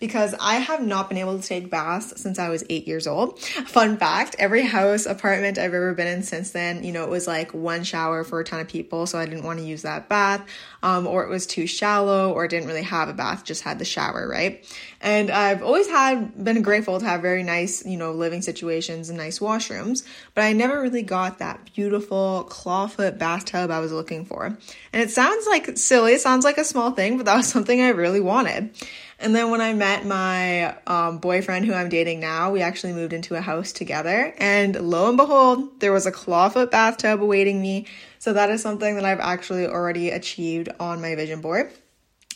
because 0.02 0.36
I 0.40 0.56
have 0.56 0.86
not 0.86 1.10
been 1.10 1.18
able 1.20 1.40
to 1.40 1.48
take 1.48 1.70
baths 1.70 2.20
since 2.22 2.38
I 2.40 2.50
was 2.50 2.64
eight 2.70 2.88
years 2.88 3.08
old. 3.08 3.40
Fun 3.40 3.98
fact 3.98 4.36
every 4.38 4.64
house, 4.64 5.06
apartment 5.06 5.58
I've 5.58 5.74
ever 5.74 5.94
been 5.94 6.08
in 6.08 6.24
since 6.24 6.52
then, 6.52 6.84
you 6.84 6.92
know, 6.92 7.04
it 7.04 7.10
was 7.10 7.28
like 7.28 7.54
one 7.54 7.84
shower 7.84 8.24
for 8.24 8.40
a 8.40 8.44
ton 8.44 8.60
of 8.60 8.68
people, 8.68 9.06
so 9.06 9.18
I 9.18 9.26
didn't 9.26 9.44
want 9.44 9.60
to 9.60 9.66
use 9.66 9.84
that 9.84 10.10
bath, 10.10 10.46
um, 10.84 11.08
or 11.08 11.24
it 11.24 11.30
was 11.30 11.48
too 11.48 11.68
shallow, 11.68 12.34
or 12.34 12.48
didn't 12.48 12.68
really 12.68 12.84
have 12.84 13.10
a 13.10 13.14
bath, 13.14 13.46
just 13.46 13.62
had 13.62 13.80
the 13.80 13.86
shower, 13.86 14.28
right? 14.28 14.66
And 15.02 15.30
I've 15.30 15.64
always 15.64 15.88
had 15.88 16.44
been 16.44 16.62
grateful 16.64 17.00
to 17.00 17.06
have 17.06 17.22
very 17.22 17.44
nice, 17.44 17.86
you 17.86 17.98
know, 17.98 18.12
living 18.12 18.42
situations 18.42 19.10
and 19.10 19.18
nice 19.18 19.40
washrooms, 19.40 20.04
but 20.34 20.44
I 20.44 20.54
never 20.54 20.82
really 20.82 21.04
got 21.04 21.40
that 21.40 21.74
beautiful 21.74 22.44
clawfoot 22.92 23.18
bathtub 23.18 23.72
I 23.72 23.80
was 23.80 23.92
looking 23.92 24.26
for. 24.26 24.46
And 24.46 25.02
it 25.02 25.12
sounds 25.12 25.48
like 25.48 25.78
silly, 25.78 26.14
it 26.14 26.22
sounds 26.22 26.44
like 26.44 26.58
a 26.58 26.64
small 26.64 26.92
thing, 26.92 27.18
but 27.18 27.26
that 27.26 27.38
was 27.38 27.48
something 27.52 27.82
I 27.82 27.90
really 27.90 28.22
wanted. 28.22 28.72
And 29.20 29.36
then 29.36 29.52
when 29.52 29.62
I 29.62 29.74
met 29.74 30.06
my 30.06 30.76
um, 30.88 31.20
boyfriend, 31.20 31.66
who 31.66 31.74
I'm 31.74 31.90
dating 31.90 32.20
now, 32.20 32.52
we 32.52 32.62
actually 32.62 32.94
moved 32.94 33.14
into 33.14 33.36
a 33.36 33.42
house 33.42 33.72
together. 33.72 34.34
And 34.38 34.76
lo 34.76 35.10
and 35.10 35.18
behold, 35.18 35.80
there 35.80 35.92
was 35.92 36.08
a 36.08 36.12
clawfoot 36.12 36.72
bathtub 36.72 37.22
awaiting 37.22 37.62
me. 37.62 37.86
So 38.18 38.34
that 38.34 38.50
is 38.50 38.64
something 38.64 38.96
that 38.96 39.06
I've 39.06 39.20
actually 39.20 39.68
already 39.68 40.10
achieved 40.10 40.70
on 40.80 41.02
my 41.02 41.14
vision 41.14 41.40
board. 41.42 41.72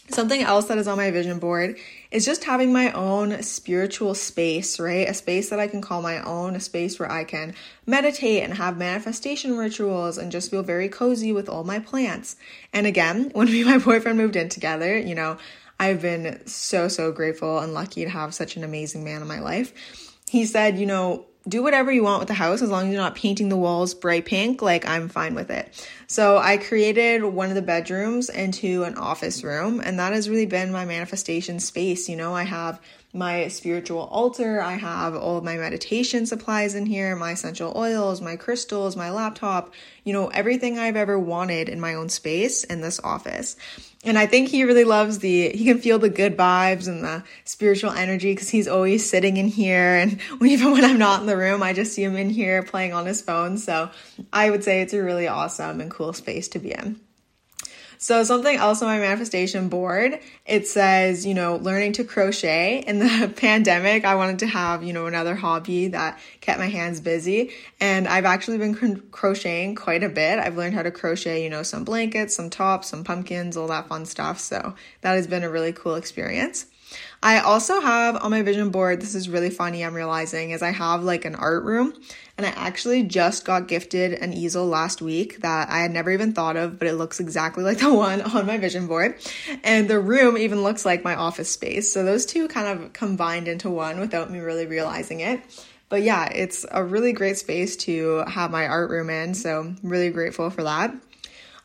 Something 0.10 0.42
else 0.42 0.66
that 0.66 0.78
is 0.78 0.88
on 0.88 0.98
my 0.98 1.10
vision 1.10 1.40
board 1.40 1.78
is 2.12 2.26
just 2.26 2.44
having 2.44 2.72
my 2.72 2.92
own 2.92 3.42
spiritual 3.42 4.14
space, 4.14 4.80
right? 4.80 5.10
A 5.10 5.16
space 5.16 5.50
that 5.50 5.60
I 5.60 5.68
can 5.68 5.82
call 5.82 6.04
my 6.04 6.22
own, 6.24 6.56
a 6.56 6.60
space 6.60 7.00
where 7.00 7.12
I 7.12 7.24
can 7.24 7.56
meditate 7.88 8.44
and 8.44 8.54
have 8.54 8.78
manifestation 8.78 9.58
rituals 9.58 10.20
and 10.20 10.32
just 10.32 10.52
feel 10.52 10.62
very 10.62 10.90
cozy 10.90 11.32
with 11.32 11.50
all 11.50 11.64
my 11.64 11.80
plants. 11.80 12.36
And 12.72 12.86
again, 12.86 13.30
when 13.34 13.48
me 13.48 13.62
and 13.62 13.70
my 13.70 13.78
boyfriend 13.80 14.18
moved 14.18 14.36
in 14.36 14.50
together, 14.50 14.96
you 14.98 15.16
know, 15.16 15.38
I've 15.80 16.02
been 16.02 16.46
so, 16.46 16.88
so 16.88 17.12
grateful 17.12 17.60
and 17.60 17.74
lucky 17.74 18.04
to 18.04 18.10
have 18.10 18.34
such 18.34 18.56
an 18.56 18.64
amazing 18.64 19.04
man 19.04 19.22
in 19.22 19.28
my 19.28 19.40
life. 19.40 19.74
He 20.30 20.46
said, 20.46 20.78
you 20.78 20.86
know, 20.86 21.26
do 21.48 21.62
whatever 21.62 21.92
you 21.92 22.04
want 22.04 22.20
with 22.20 22.28
the 22.28 22.34
house 22.34 22.62
as 22.62 22.70
long 22.70 22.88
as 22.88 22.94
you're 22.94 23.02
not 23.02 23.16
painting 23.16 23.50
the 23.50 23.58
walls 23.58 23.94
bright 23.94 24.26
pink, 24.26 24.62
like 24.62 24.88
I'm 24.88 25.10
fine 25.10 25.36
with 25.36 25.52
it. 25.52 25.90
So 26.08 26.38
I 26.38 26.58
created 26.58 27.24
one 27.24 27.50
of 27.50 27.56
the 27.56 27.62
bedrooms 27.62 28.30
into 28.30 28.84
an 28.84 28.96
office 28.96 29.44
room, 29.44 29.82
and 29.84 30.00
that 30.00 30.14
has 30.14 30.30
really 30.30 30.46
been 30.46 30.72
my 30.72 30.86
manifestation 30.86 31.60
space. 31.60 32.08
You 32.08 32.16
know, 32.16 32.34
I 32.34 32.44
have 32.44 32.80
my 33.16 33.48
spiritual 33.48 34.02
altar. 34.02 34.62
I 34.62 34.74
have 34.74 35.16
all 35.16 35.38
of 35.38 35.44
my 35.44 35.56
meditation 35.56 36.26
supplies 36.26 36.76
in 36.76 36.86
here, 36.86 37.16
my 37.16 37.32
essential 37.32 37.72
oils, 37.76 38.22
my 38.22 38.36
crystals, 38.36 38.98
my 38.98 39.10
laptop, 39.10 39.74
you 40.04 40.12
know, 40.12 40.28
everything 40.28 40.78
I've 40.78 40.98
ever 40.98 41.18
wanted 41.18 41.70
in 41.70 41.80
my 41.80 41.94
own 41.94 42.10
space 42.10 42.66
in 42.66 42.82
this 42.82 43.00
office. 43.00 43.56
And 44.04 44.20
I 44.20 44.28
think 44.28 44.50
he 44.50 44.66
really 44.66 44.84
loves 44.84 45.20
the, 45.20 45.50
he 45.50 45.64
can 45.64 45.80
feel 45.80 45.98
the 45.98 46.10
good 46.10 46.38
vibes 46.38 46.88
and 46.88 47.04
the 47.04 47.24
spiritual 47.46 47.92
energy 47.92 48.34
because 48.34 48.50
he's 48.50 48.68
always 48.68 49.10
sitting 49.10 49.38
in 49.38 49.48
here. 49.48 49.96
And 49.96 50.20
even 50.42 50.74
when 50.74 50.84
I'm 50.84 51.00
not 51.00 51.22
in 51.22 51.26
the 51.26 51.38
room, 51.38 51.64
I 51.64 51.72
just 51.72 51.94
see 51.94 52.04
him 52.04 52.18
in 52.18 52.30
here 52.30 52.64
playing 52.64 52.94
on 52.94 53.06
his 53.06 53.22
phone. 53.22 53.58
So 53.58 53.90
I 54.34 54.50
would 54.50 54.64
say 54.64 54.82
it's 54.82 54.94
a 54.94 55.02
really 55.02 55.28
awesome 55.28 55.80
and 55.80 55.90
cool 55.96 56.14
space 56.14 56.48
to 56.50 56.60
be 56.60 56.72
in. 56.72 57.00
So 57.98 58.24
something 58.24 58.56
else 58.56 58.82
on 58.82 58.88
my 58.88 59.00
manifestation 59.00 59.70
board, 59.70 60.20
it 60.46 60.68
says, 60.68 61.26
you 61.26 61.34
know, 61.34 61.56
learning 61.58 61.94
to 61.94 62.04
crochet. 62.04 62.84
In 62.86 63.00
the 63.00 63.34
pandemic, 63.38 64.06
I 64.06 64.16
wanted 64.16 64.40
to 64.40 64.48
have, 64.48 64.84
you 64.84 64.94
know, 64.94 65.06
another 65.06 65.36
hobby 65.36 65.90
that 65.90 66.20
kept 66.42 66.60
my 66.60 66.68
hands 66.68 67.00
busy. 67.00 67.52
And 67.80 68.08
I've 68.08 68.26
actually 68.26 68.58
been 68.58 68.76
crocheting 69.12 69.76
quite 69.76 70.04
a 70.04 70.10
bit. 70.10 70.40
I've 70.40 70.58
learned 70.58 70.76
how 70.76 70.84
to 70.84 70.92
crochet, 70.92 71.44
you 71.44 71.50
know, 71.50 71.64
some 71.64 71.84
blankets, 71.84 72.36
some 72.36 72.50
tops, 72.50 72.90
some 72.90 73.04
pumpkins, 73.04 73.58
all 73.58 73.68
that 73.68 73.88
fun 73.88 74.06
stuff. 74.06 74.40
So 74.40 74.76
that 75.02 75.14
has 75.14 75.28
been 75.28 75.44
a 75.44 75.50
really 75.50 75.74
cool 75.74 75.96
experience. 75.96 76.66
I 77.24 77.40
also 77.40 77.82
have 77.82 78.24
on 78.24 78.32
my 78.32 78.42
vision 78.42 78.70
board, 78.70 79.02
this 79.02 79.16
is 79.16 79.28
really 79.28 79.50
funny, 79.50 79.84
I'm 79.84 79.96
realizing, 79.96 80.52
is 80.52 80.62
I 80.62 80.72
have 80.72 81.04
like 81.04 81.26
an 81.26 81.36
art 81.36 81.64
room 81.64 81.94
and 82.38 82.46
I 82.46 82.50
actually 82.50 83.04
just 83.04 83.46
got 83.46 83.68
gifted 83.68 84.14
an 84.14 84.34
easel 84.34 84.68
last 84.68 85.02
week 85.02 85.42
that 85.42 85.70
I 85.70 85.80
had 85.80 85.92
never 85.92 86.12
even 86.12 86.34
thought 86.34 86.58
of, 86.58 86.78
but 86.78 86.88
it 86.88 86.94
looks 86.94 87.20
exactly 87.20 87.64
like 87.64 87.80
the 87.80 87.94
one 87.94 88.22
on 88.22 88.46
my 88.46 88.58
vision 88.58 88.88
board. 88.88 89.16
And 89.64 89.90
the 89.90 90.00
room 90.00 90.38
even 90.38 90.62
looks 90.62 90.86
like 90.86 91.04
my 91.04 91.16
office 91.16 91.50
space. 91.50 91.92
So 91.92 92.04
those 92.04 92.26
two 92.26 92.48
kind 92.48 92.68
of 92.68 92.94
combined 92.94 93.48
into 93.48 93.70
one 93.70 94.00
without 94.00 94.30
me 94.30 94.40
really 94.40 94.66
realizing 94.66 95.22
it. 95.22 95.42
But 95.88 96.02
yeah, 96.02 96.26
it's 96.26 96.66
a 96.72 96.84
really 96.84 97.14
great 97.14 97.38
space 97.38 97.76
to 97.78 98.24
have 98.28 98.52
my 98.52 98.68
art 98.68 98.90
room 98.90 99.10
in. 99.10 99.34
So 99.34 99.62
I'm 99.62 99.78
really 99.82 100.10
grateful 100.10 100.50
for 100.50 100.64
that. 100.64 100.94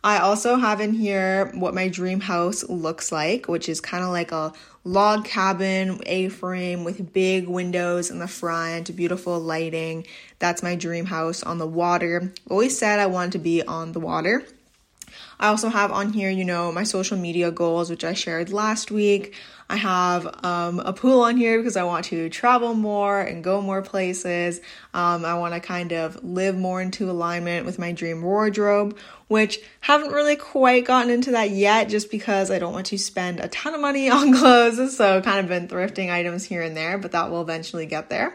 I 0.03 0.19
also 0.19 0.57
have 0.57 0.81
in 0.81 0.95
here 0.95 1.50
what 1.55 1.75
my 1.75 1.89
dream 1.89 2.21
house 2.21 2.67
looks 2.69 3.12
like, 3.12 3.49
which 3.49 3.69
is 3.69 3.83
kind 3.83 4.03
of 4.03 4.11
like 4.11 4.33
a 4.33 4.53
log 4.85 5.25
cabin, 5.25 6.01
A 6.07 6.29
frame 6.29 6.85
with 6.85 7.13
big 7.13 7.49
windows 7.49 8.11
in 8.11 8.19
the 8.19 8.29
front, 8.29 8.95
beautiful 8.97 9.39
lighting. 9.39 10.07
That's 10.39 10.63
my 10.63 10.77
dream 10.77 11.07
house 11.07 11.43
on 11.43 11.59
the 11.59 11.67
water. 11.67 12.33
Always 12.49 12.79
said 12.79 12.99
I 12.99 13.07
wanted 13.07 13.33
to 13.33 13.39
be 13.39 13.63
on 13.63 13.93
the 13.93 14.01
water. 14.01 14.45
I 15.41 15.49
also 15.49 15.71
have 15.71 15.91
on 15.91 16.13
here, 16.13 16.29
you 16.29 16.45
know, 16.45 16.71
my 16.71 16.85
social 16.85 17.17
media 17.17 17.51
goals, 17.51 17.89
which 17.89 18.05
I 18.05 18.13
shared 18.13 18.53
last 18.53 18.91
week. 18.91 19.35
I 19.71 19.77
have 19.77 20.45
um, 20.45 20.81
a 20.81 20.93
pool 20.93 21.23
on 21.23 21.39
here 21.39 21.57
because 21.57 21.77
I 21.77 21.85
want 21.85 22.05
to 22.07 22.29
travel 22.29 22.75
more 22.75 23.19
and 23.19 23.43
go 23.43 23.63
more 23.63 23.81
places. 23.81 24.61
Um, 24.93 25.25
I 25.25 25.39
want 25.39 25.55
to 25.55 25.61
kind 25.61 25.93
of 25.93 26.23
live 26.23 26.57
more 26.57 26.83
into 26.83 27.11
alignment 27.11 27.65
with 27.65 27.79
my 27.79 27.93
dream 27.93 28.21
wardrobe, 28.21 28.99
which 29.29 29.61
haven't 29.81 30.13
really 30.13 30.37
quite 30.37 30.85
gotten 30.85 31.11
into 31.11 31.31
that 31.31 31.51
yet 31.51 31.89
just 31.89 32.11
because 32.11 32.51
I 32.51 32.59
don't 32.59 32.75
want 32.75 32.87
to 32.87 32.99
spend 32.99 33.41
a 33.41 33.49
ton 33.49 33.73
of 33.73 33.81
money 33.81 34.11
on 34.11 34.37
clothes. 34.37 34.95
So 34.95 35.23
kind 35.23 35.41
of 35.41 35.49
been 35.49 35.69
thrifting 35.69 36.11
items 36.11 36.45
here 36.45 36.61
and 36.61 36.77
there, 36.77 36.99
but 36.99 37.13
that 37.13 37.31
will 37.31 37.41
eventually 37.41 37.87
get 37.87 38.11
there. 38.11 38.35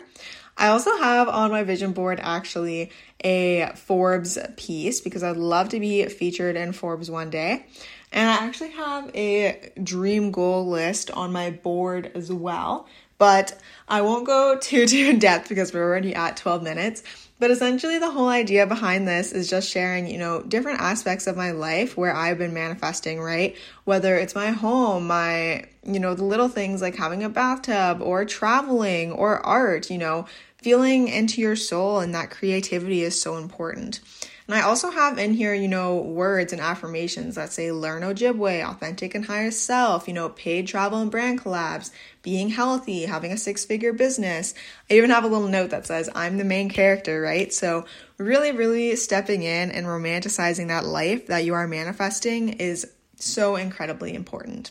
I 0.57 0.67
also 0.67 0.95
have 0.97 1.27
on 1.27 1.51
my 1.51 1.63
vision 1.63 1.91
board 1.91 2.19
actually 2.21 2.91
a 3.23 3.71
Forbes 3.75 4.37
piece 4.57 5.01
because 5.01 5.23
I'd 5.23 5.37
love 5.37 5.69
to 5.69 5.79
be 5.79 6.05
featured 6.05 6.55
in 6.55 6.71
Forbes 6.71 7.11
one 7.11 7.29
day. 7.29 7.65
And 8.11 8.29
I 8.29 8.45
actually 8.45 8.71
have 8.71 9.11
a 9.13 9.71
dream 9.83 10.31
goal 10.31 10.67
list 10.67 11.11
on 11.11 11.33
my 11.33 11.49
board 11.49 12.11
as 12.15 12.31
well, 12.31 12.87
but 13.17 13.57
I 13.89 14.01
won't 14.01 14.25
go 14.25 14.57
too 14.61 14.87
too 14.87 15.07
in 15.09 15.19
depth 15.19 15.49
because 15.49 15.73
we're 15.73 15.83
already 15.83 16.15
at 16.15 16.37
12 16.37 16.63
minutes. 16.63 17.03
But 17.37 17.51
essentially 17.51 17.99
the 17.99 18.11
whole 18.11 18.29
idea 18.29 18.65
behind 18.65 19.07
this 19.07 19.33
is 19.33 19.49
just 19.49 19.69
sharing, 19.69 20.07
you 20.07 20.17
know, 20.17 20.41
different 20.41 20.79
aspects 20.79 21.27
of 21.27 21.35
my 21.35 21.51
life 21.51 21.97
where 21.97 22.15
I've 22.15 22.37
been 22.37 22.53
manifesting, 22.53 23.19
right? 23.19 23.57
Whether 23.83 24.15
it's 24.15 24.35
my 24.35 24.51
home, 24.51 25.07
my, 25.07 25.65
you 25.85 25.99
know, 25.99 26.13
the 26.13 26.23
little 26.23 26.49
things 26.49 26.81
like 26.81 26.95
having 26.95 27.23
a 27.23 27.29
bathtub 27.29 28.01
or 28.01 28.25
traveling 28.25 29.11
or 29.11 29.45
art, 29.45 29.89
you 29.89 29.97
know, 29.97 30.25
feeling 30.57 31.07
into 31.07 31.41
your 31.41 31.55
soul 31.55 31.99
and 31.99 32.13
that 32.15 32.31
creativity 32.31 33.01
is 33.01 33.19
so 33.19 33.37
important. 33.37 33.99
And 34.47 34.55
I 34.55 34.61
also 34.61 34.91
have 34.91 35.17
in 35.17 35.33
here, 35.33 35.55
you 35.55 35.67
know, 35.67 35.95
words 35.95 36.53
and 36.53 36.61
affirmations 36.61 37.33
that 37.33 37.51
say 37.51 37.71
learn 37.71 38.03
Ojibwe, 38.03 38.63
authentic 38.63 39.15
and 39.15 39.25
higher 39.25 39.49
self, 39.49 40.07
you 40.07 40.13
know, 40.13 40.29
paid 40.29 40.67
travel 40.67 41.01
and 41.01 41.09
brand 41.09 41.41
collabs, 41.41 41.89
being 42.21 42.49
healthy, 42.49 43.05
having 43.05 43.31
a 43.31 43.37
six 43.37 43.65
figure 43.65 43.91
business. 43.91 44.53
I 44.89 44.95
even 44.95 45.09
have 45.09 45.23
a 45.23 45.27
little 45.27 45.47
note 45.47 45.71
that 45.71 45.87
says 45.87 46.09
I'm 46.13 46.37
the 46.37 46.43
main 46.43 46.69
character, 46.69 47.21
right? 47.21 47.51
So, 47.51 47.85
really, 48.19 48.51
really 48.51 48.95
stepping 48.95 49.41
in 49.41 49.71
and 49.71 49.87
romanticizing 49.87 50.67
that 50.67 50.85
life 50.85 51.25
that 51.27 51.43
you 51.43 51.55
are 51.55 51.67
manifesting 51.67 52.49
is 52.49 52.87
so 53.17 53.55
incredibly 53.55 54.13
important. 54.13 54.69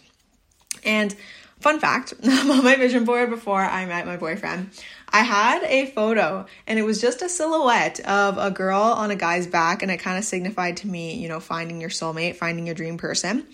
And 0.84 1.14
fun 1.60 1.80
fact, 1.80 2.14
I'm 2.22 2.50
on 2.50 2.64
my 2.64 2.76
vision 2.76 3.04
board 3.04 3.30
before 3.30 3.60
I 3.60 3.86
met 3.86 4.06
my 4.06 4.16
boyfriend, 4.16 4.70
I 5.08 5.22
had 5.22 5.62
a 5.64 5.86
photo 5.86 6.46
and 6.66 6.78
it 6.78 6.82
was 6.82 7.00
just 7.00 7.22
a 7.22 7.28
silhouette 7.28 8.00
of 8.00 8.36
a 8.36 8.50
girl 8.50 8.80
on 8.80 9.10
a 9.10 9.16
guy's 9.16 9.46
back, 9.46 9.82
and 9.82 9.90
it 9.90 9.98
kind 9.98 10.18
of 10.18 10.24
signified 10.24 10.78
to 10.78 10.88
me, 10.88 11.14
you 11.14 11.28
know, 11.28 11.40
finding 11.40 11.80
your 11.80 11.90
soulmate, 11.90 12.36
finding 12.36 12.66
your 12.66 12.74
dream 12.74 12.98
person. 12.98 13.46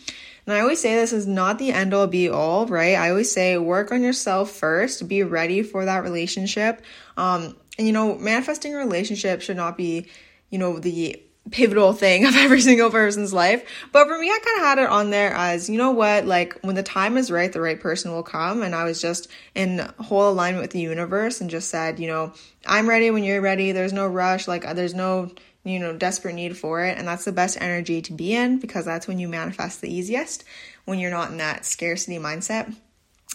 And 0.46 0.54
I 0.54 0.60
always 0.60 0.80
say 0.80 0.94
this 0.94 1.12
is 1.12 1.26
not 1.26 1.58
the 1.58 1.70
end 1.70 1.94
all 1.94 2.06
be 2.06 2.28
all, 2.28 2.66
right? 2.66 2.96
I 2.96 3.10
always 3.10 3.30
say 3.30 3.56
work 3.58 3.92
on 3.92 4.02
yourself 4.02 4.50
first, 4.50 5.06
be 5.06 5.22
ready 5.22 5.62
for 5.62 5.84
that 5.84 6.02
relationship. 6.02 6.82
Um, 7.16 7.56
and 7.78 7.86
you 7.86 7.92
know, 7.92 8.16
manifesting 8.16 8.74
a 8.74 8.78
relationship 8.78 9.42
should 9.42 9.56
not 9.56 9.76
be, 9.76 10.08
you 10.48 10.58
know, 10.58 10.78
the 10.78 11.22
pivotal 11.50 11.92
thing 11.92 12.24
of 12.26 12.34
every 12.36 12.60
single 12.60 12.90
person's 12.90 13.32
life. 13.32 13.64
But 13.92 14.06
for 14.06 14.18
me, 14.18 14.28
I 14.28 14.38
kind 14.44 14.58
of 14.58 14.64
had 14.64 14.78
it 14.78 14.90
on 14.90 15.10
there 15.10 15.32
as, 15.32 15.68
you 15.68 15.78
know 15.78 15.90
what, 15.90 16.26
like 16.26 16.58
when 16.62 16.76
the 16.76 16.82
time 16.82 17.16
is 17.16 17.30
right, 17.30 17.52
the 17.52 17.60
right 17.60 17.80
person 17.80 18.12
will 18.12 18.22
come. 18.22 18.62
And 18.62 18.74
I 18.74 18.84
was 18.84 19.00
just 19.00 19.28
in 19.54 19.78
whole 19.98 20.30
alignment 20.30 20.62
with 20.62 20.72
the 20.72 20.80
universe 20.80 21.40
and 21.40 21.50
just 21.50 21.70
said, 21.70 21.98
you 21.98 22.06
know, 22.06 22.32
I'm 22.66 22.88
ready 22.88 23.10
when 23.10 23.24
you're 23.24 23.40
ready. 23.40 23.72
There's 23.72 23.92
no 23.92 24.06
rush. 24.06 24.46
Like 24.46 24.66
uh, 24.66 24.74
there's 24.74 24.94
no, 24.94 25.30
you 25.64 25.78
know, 25.78 25.96
desperate 25.96 26.34
need 26.34 26.56
for 26.56 26.84
it. 26.84 26.98
And 26.98 27.06
that's 27.08 27.24
the 27.24 27.32
best 27.32 27.60
energy 27.60 28.02
to 28.02 28.12
be 28.12 28.34
in 28.34 28.58
because 28.58 28.84
that's 28.84 29.08
when 29.08 29.18
you 29.18 29.28
manifest 29.28 29.80
the 29.80 29.92
easiest 29.92 30.44
when 30.84 30.98
you're 30.98 31.10
not 31.10 31.30
in 31.30 31.38
that 31.38 31.64
scarcity 31.64 32.18
mindset. 32.18 32.74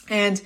And 0.10 0.42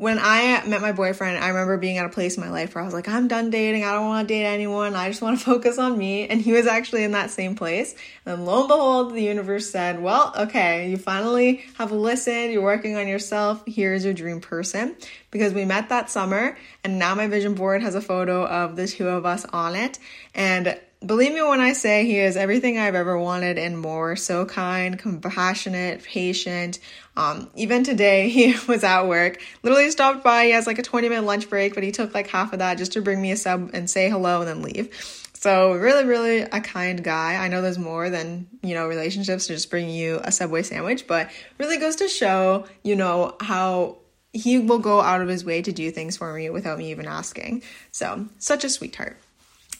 when 0.00 0.18
I 0.18 0.66
met 0.66 0.80
my 0.80 0.92
boyfriend, 0.92 1.44
I 1.44 1.48
remember 1.48 1.76
being 1.76 1.98
at 1.98 2.06
a 2.06 2.08
place 2.08 2.38
in 2.38 2.42
my 2.42 2.48
life 2.48 2.74
where 2.74 2.80
I 2.80 2.86
was 2.86 2.94
like, 2.94 3.06
I'm 3.06 3.28
done 3.28 3.50
dating. 3.50 3.84
I 3.84 3.92
don't 3.92 4.06
want 4.06 4.26
to 4.26 4.34
date 4.34 4.46
anyone. 4.46 4.96
I 4.96 5.10
just 5.10 5.20
want 5.20 5.38
to 5.38 5.44
focus 5.52 5.78
on 5.78 5.98
me. 5.98 6.26
And 6.26 6.40
he 6.40 6.52
was 6.52 6.66
actually 6.66 7.04
in 7.04 7.12
that 7.12 7.30
same 7.30 7.54
place. 7.54 7.94
And 8.24 8.46
lo 8.46 8.60
and 8.60 8.68
behold, 8.68 9.12
the 9.12 9.20
universe 9.20 9.68
said, 9.68 10.02
Well, 10.02 10.32
okay, 10.34 10.88
you 10.88 10.96
finally 10.96 11.66
have 11.74 11.92
listened. 11.92 12.50
You're 12.50 12.62
working 12.62 12.96
on 12.96 13.08
yourself. 13.08 13.62
Here's 13.66 14.02
your 14.02 14.14
dream 14.14 14.40
person. 14.40 14.96
Because 15.30 15.52
we 15.52 15.66
met 15.66 15.90
that 15.90 16.08
summer, 16.08 16.56
and 16.82 16.98
now 16.98 17.14
my 17.14 17.26
vision 17.26 17.52
board 17.52 17.82
has 17.82 17.94
a 17.94 18.00
photo 18.00 18.46
of 18.46 18.76
the 18.76 18.88
two 18.88 19.06
of 19.06 19.26
us 19.26 19.44
on 19.52 19.76
it. 19.76 19.98
And 20.34 20.80
Believe 21.04 21.32
me 21.32 21.40
when 21.40 21.60
I 21.60 21.72
say 21.72 22.04
he 22.04 22.18
is 22.18 22.36
everything 22.36 22.76
I've 22.76 22.94
ever 22.94 23.18
wanted 23.18 23.56
and 23.56 23.78
more. 23.78 24.16
So 24.16 24.44
kind, 24.44 24.98
compassionate, 24.98 26.04
patient. 26.04 26.78
Um, 27.16 27.50
even 27.54 27.84
today, 27.84 28.28
he 28.30 28.54
was 28.68 28.84
at 28.84 29.08
work, 29.08 29.40
literally 29.62 29.90
stopped 29.90 30.22
by. 30.22 30.46
He 30.46 30.50
has 30.50 30.66
like 30.66 30.78
a 30.78 30.82
20 30.82 31.08
minute 31.08 31.24
lunch 31.24 31.48
break, 31.48 31.74
but 31.74 31.82
he 31.82 31.90
took 31.90 32.12
like 32.12 32.28
half 32.28 32.52
of 32.52 32.58
that 32.58 32.76
just 32.76 32.92
to 32.92 33.02
bring 33.02 33.20
me 33.22 33.32
a 33.32 33.36
sub 33.36 33.70
and 33.72 33.88
say 33.88 34.10
hello 34.10 34.40
and 34.40 34.48
then 34.48 34.62
leave. 34.62 34.92
So 35.32 35.72
really, 35.72 36.04
really 36.04 36.40
a 36.40 36.60
kind 36.60 37.02
guy. 37.02 37.42
I 37.42 37.48
know 37.48 37.62
there's 37.62 37.78
more 37.78 38.10
than, 38.10 38.46
you 38.62 38.74
know, 38.74 38.86
relationships 38.86 39.46
to 39.46 39.54
just 39.54 39.70
bring 39.70 39.88
you 39.88 40.20
a 40.22 40.30
Subway 40.30 40.62
sandwich, 40.62 41.06
but 41.06 41.30
really 41.56 41.78
goes 41.78 41.96
to 41.96 42.08
show, 42.08 42.66
you 42.82 42.94
know, 42.94 43.36
how 43.40 43.96
he 44.34 44.58
will 44.58 44.78
go 44.78 45.00
out 45.00 45.22
of 45.22 45.28
his 45.28 45.42
way 45.42 45.62
to 45.62 45.72
do 45.72 45.90
things 45.90 46.18
for 46.18 46.34
me 46.34 46.50
without 46.50 46.76
me 46.76 46.90
even 46.90 47.06
asking. 47.06 47.62
So 47.90 48.28
such 48.38 48.64
a 48.64 48.68
sweetheart. 48.68 49.16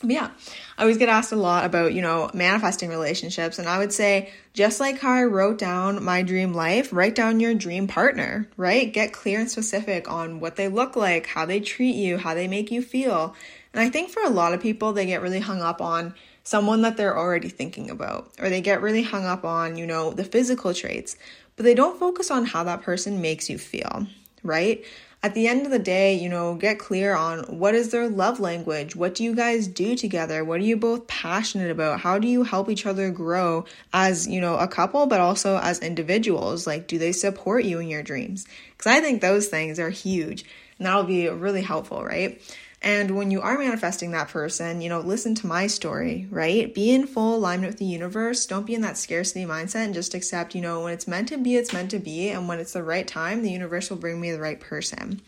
But 0.01 0.11
yeah, 0.11 0.31
I 0.79 0.83
always 0.83 0.97
get 0.97 1.11
asked 1.11 1.33
a 1.33 1.37
lot 1.37 1.67
about, 1.67 1.93
you 1.93 2.01
know, 2.01 2.31
manifesting 2.33 2.89
relationships. 2.89 3.59
And 3.59 3.69
I 3.69 3.79
would 3.79 3.93
say, 3.93 4.31
just 4.55 4.81
like 4.81 4.99
how 4.99 5.13
I 5.13 5.25
wrote 5.25 5.59
down 5.59 6.03
my 6.03 6.23
dream 6.23 6.55
life, 6.55 6.91
write 6.91 7.15
down 7.15 7.39
your 7.39 7.53
dream 7.55 7.87
partner, 7.87 8.49
right? 8.57 8.91
Get 8.91 9.13
clear 9.13 9.41
and 9.41 9.51
specific 9.51 10.11
on 10.11 10.41
what 10.41 10.57
they 10.57 10.69
look 10.69 10.97
like, 10.97 11.27
how 11.27 11.45
they 11.45 11.61
treat 11.61 11.97
you, 11.97 12.17
how 12.17 12.33
they 12.33 12.49
make 12.49 12.71
you 12.71 12.81
feel. 12.81 13.35
And 13.75 13.81
I 13.81 13.91
think 13.91 14.11
for 14.11 14.23
a 14.23 14.31
lot 14.31 14.55
of 14.55 14.61
people, 14.63 14.95
they 14.95 15.05
get 15.05 15.21
really 15.21 15.41
hung 15.41 15.61
up 15.61 15.83
on 15.83 16.15
someone 16.45 16.81
that 16.83 16.97
they're 16.97 17.17
already 17.17 17.51
thinking 17.51 17.91
about, 17.91 18.33
or 18.41 18.49
they 18.49 18.63
get 18.63 18.81
really 18.81 19.03
hung 19.03 19.27
up 19.27 19.45
on, 19.45 19.77
you 19.77 19.87
know, 19.87 20.13
the 20.13 20.25
physical 20.25 20.73
traits, 20.73 21.17
but 21.57 21.65
they 21.65 21.75
don't 21.75 22.01
focus 22.01 22.31
on 22.31 22.47
how 22.47 22.65
that 22.65 22.81
person 22.81 23.21
makes 23.21 23.51
you 23.51 23.59
feel, 23.59 24.07
right? 24.43 24.83
At 25.23 25.35
the 25.35 25.49
end 25.49 25.67
of 25.67 25.71
the 25.71 25.79
day, 25.79 26.15
you 26.15 26.29
know, 26.29 26.55
get 26.55 26.79
clear 26.79 27.15
on 27.15 27.41
what 27.45 27.75
is 27.75 27.91
their 27.91 28.09
love 28.09 28.41
language? 28.41 28.97
What 28.97 29.15
do 29.15 29.23
you 29.23 29.35
guys 29.35 29.69
do 29.69 29.95
together? 29.95 30.45
What 30.45 30.61
are 30.61 30.65
you 30.65 30.77
both 30.77 31.07
passionate 31.07 31.71
about? 31.71 32.01
How 32.01 32.19
do 32.19 32.27
you 32.27 32.43
help 32.43 32.71
each 32.71 32.87
other 32.87 33.11
grow 33.11 33.67
as, 33.93 34.27
you 34.27 34.41
know, 34.41 34.57
a 34.57 34.67
couple, 34.67 35.07
but 35.07 35.21
also 35.21 35.59
as 35.59 35.79
individuals? 35.81 36.67
Like, 36.67 36.87
do 36.87 36.99
they 36.99 37.13
support 37.13 37.65
you 37.65 37.79
in 37.81 37.89
your 37.89 38.03
dreams? 38.03 38.47
Because 38.77 38.93
I 38.93 39.01
think 39.01 39.21
those 39.21 39.49
things 39.49 39.79
are 39.79 39.91
huge 39.91 40.45
and 40.79 40.87
that'll 40.87 41.05
be 41.05 41.29
really 41.29 41.63
helpful, 41.63 42.03
right? 42.03 42.41
And 42.83 43.17
when 43.17 43.31
you 43.31 43.43
are 43.43 43.59
manifesting 43.59 44.13
that 44.13 44.29
person, 44.29 44.81
you 44.81 44.89
know, 44.89 45.01
listen 45.01 45.35
to 45.37 45.47
my 45.47 45.67
story, 45.67 46.27
right? 46.31 46.75
Be 46.75 46.93
in 46.93 47.07
full 47.07 47.37
alignment 47.37 47.73
with 47.73 47.79
the 47.79 47.85
universe. 47.85 48.47
Don't 48.47 48.67
be 48.67 48.75
in 48.75 48.81
that 48.81 48.97
scarcity 48.97 49.45
mindset 49.45 49.85
and 49.85 49.95
just 49.95 50.15
accept, 50.15 50.55
you 50.55 50.63
know, 50.63 50.85
when 50.85 50.95
it's 50.95 51.07
meant 51.07 51.29
to 51.29 51.37
be, 51.37 51.57
it's 51.57 51.75
meant 51.75 51.91
to 51.91 51.99
be. 51.99 52.31
And 52.31 52.49
when 52.49 52.59
it's 52.59 52.73
the 52.73 52.83
right 52.83 53.07
time, 53.07 53.43
the 53.43 53.51
universe 53.51 53.91
will 53.91 53.99
bring 53.99 54.19
me 54.19 54.31
the 54.31 54.41
right 54.41 54.59
person. 54.59 55.21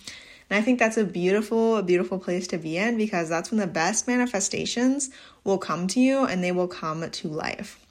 And 0.49 0.59
I 0.59 0.63
think 0.63 0.79
that's 0.79 0.97
a 0.97 1.05
beautiful, 1.05 1.77
a 1.77 1.83
beautiful 1.83 2.19
place 2.19 2.47
to 2.49 2.59
be 2.59 2.79
in 2.79 2.97
because 2.97 3.29
that's 3.29 3.51
when 3.51 3.61
the 3.61 3.67
best 3.67 4.07
manifestations 4.07 5.11
will 5.45 5.59
come 5.59 5.87
to 5.89 6.01
you 6.01 6.25
and 6.25 6.43
they 6.43 6.53
will 6.53 6.69
come 6.69 7.09
to 7.09 7.29
life. 7.29 7.82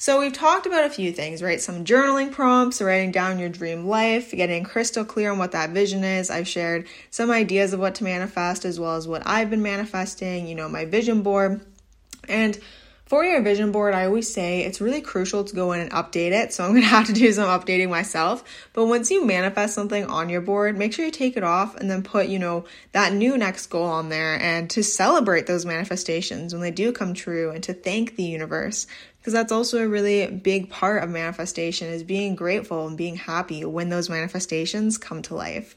So 0.00 0.18
we've 0.18 0.32
talked 0.32 0.64
about 0.64 0.84
a 0.84 0.88
few 0.88 1.12
things, 1.12 1.42
right? 1.42 1.60
Some 1.60 1.84
journaling 1.84 2.32
prompts, 2.32 2.80
writing 2.80 3.12
down 3.12 3.38
your 3.38 3.50
dream 3.50 3.86
life, 3.86 4.30
getting 4.30 4.64
crystal 4.64 5.04
clear 5.04 5.30
on 5.30 5.36
what 5.36 5.52
that 5.52 5.72
vision 5.72 6.04
is. 6.04 6.30
I've 6.30 6.48
shared 6.48 6.86
some 7.10 7.30
ideas 7.30 7.74
of 7.74 7.80
what 7.80 7.96
to 7.96 8.04
manifest 8.04 8.64
as 8.64 8.80
well 8.80 8.96
as 8.96 9.06
what 9.06 9.22
I've 9.26 9.50
been 9.50 9.60
manifesting, 9.60 10.46
you 10.46 10.54
know, 10.54 10.70
my 10.70 10.86
vision 10.86 11.20
board. 11.20 11.60
And 12.30 12.58
for 13.04 13.24
your 13.24 13.42
vision 13.42 13.72
board, 13.72 13.92
I 13.92 14.06
always 14.06 14.32
say 14.32 14.60
it's 14.60 14.80
really 14.80 15.00
crucial 15.00 15.42
to 15.42 15.54
go 15.54 15.72
in 15.72 15.80
and 15.80 15.90
update 15.90 16.30
it. 16.30 16.54
So 16.54 16.64
I'm 16.64 16.70
going 16.70 16.82
to 16.84 16.88
have 16.88 17.08
to 17.08 17.12
do 17.12 17.30
some 17.32 17.48
updating 17.48 17.90
myself. 17.90 18.42
But 18.72 18.86
once 18.86 19.10
you 19.10 19.26
manifest 19.26 19.74
something 19.74 20.06
on 20.06 20.30
your 20.30 20.40
board, 20.40 20.78
make 20.78 20.94
sure 20.94 21.04
you 21.04 21.10
take 21.10 21.36
it 21.36 21.42
off 21.42 21.76
and 21.76 21.90
then 21.90 22.04
put, 22.04 22.28
you 22.28 22.38
know, 22.38 22.64
that 22.92 23.12
new 23.12 23.36
next 23.36 23.66
goal 23.66 23.84
on 23.84 24.08
there 24.08 24.40
and 24.40 24.70
to 24.70 24.82
celebrate 24.82 25.46
those 25.46 25.66
manifestations 25.66 26.54
when 26.54 26.62
they 26.62 26.70
do 26.70 26.92
come 26.92 27.12
true 27.12 27.50
and 27.50 27.64
to 27.64 27.74
thank 27.74 28.14
the 28.14 28.22
universe 28.22 28.86
because 29.20 29.34
that's 29.34 29.52
also 29.52 29.84
a 29.84 29.88
really 29.88 30.26
big 30.26 30.70
part 30.70 31.04
of 31.04 31.10
manifestation 31.10 31.88
is 31.88 32.02
being 32.02 32.34
grateful 32.34 32.86
and 32.86 32.96
being 32.96 33.16
happy 33.16 33.64
when 33.64 33.90
those 33.90 34.08
manifestations 34.08 34.96
come 34.96 35.20
to 35.22 35.34
life. 35.34 35.76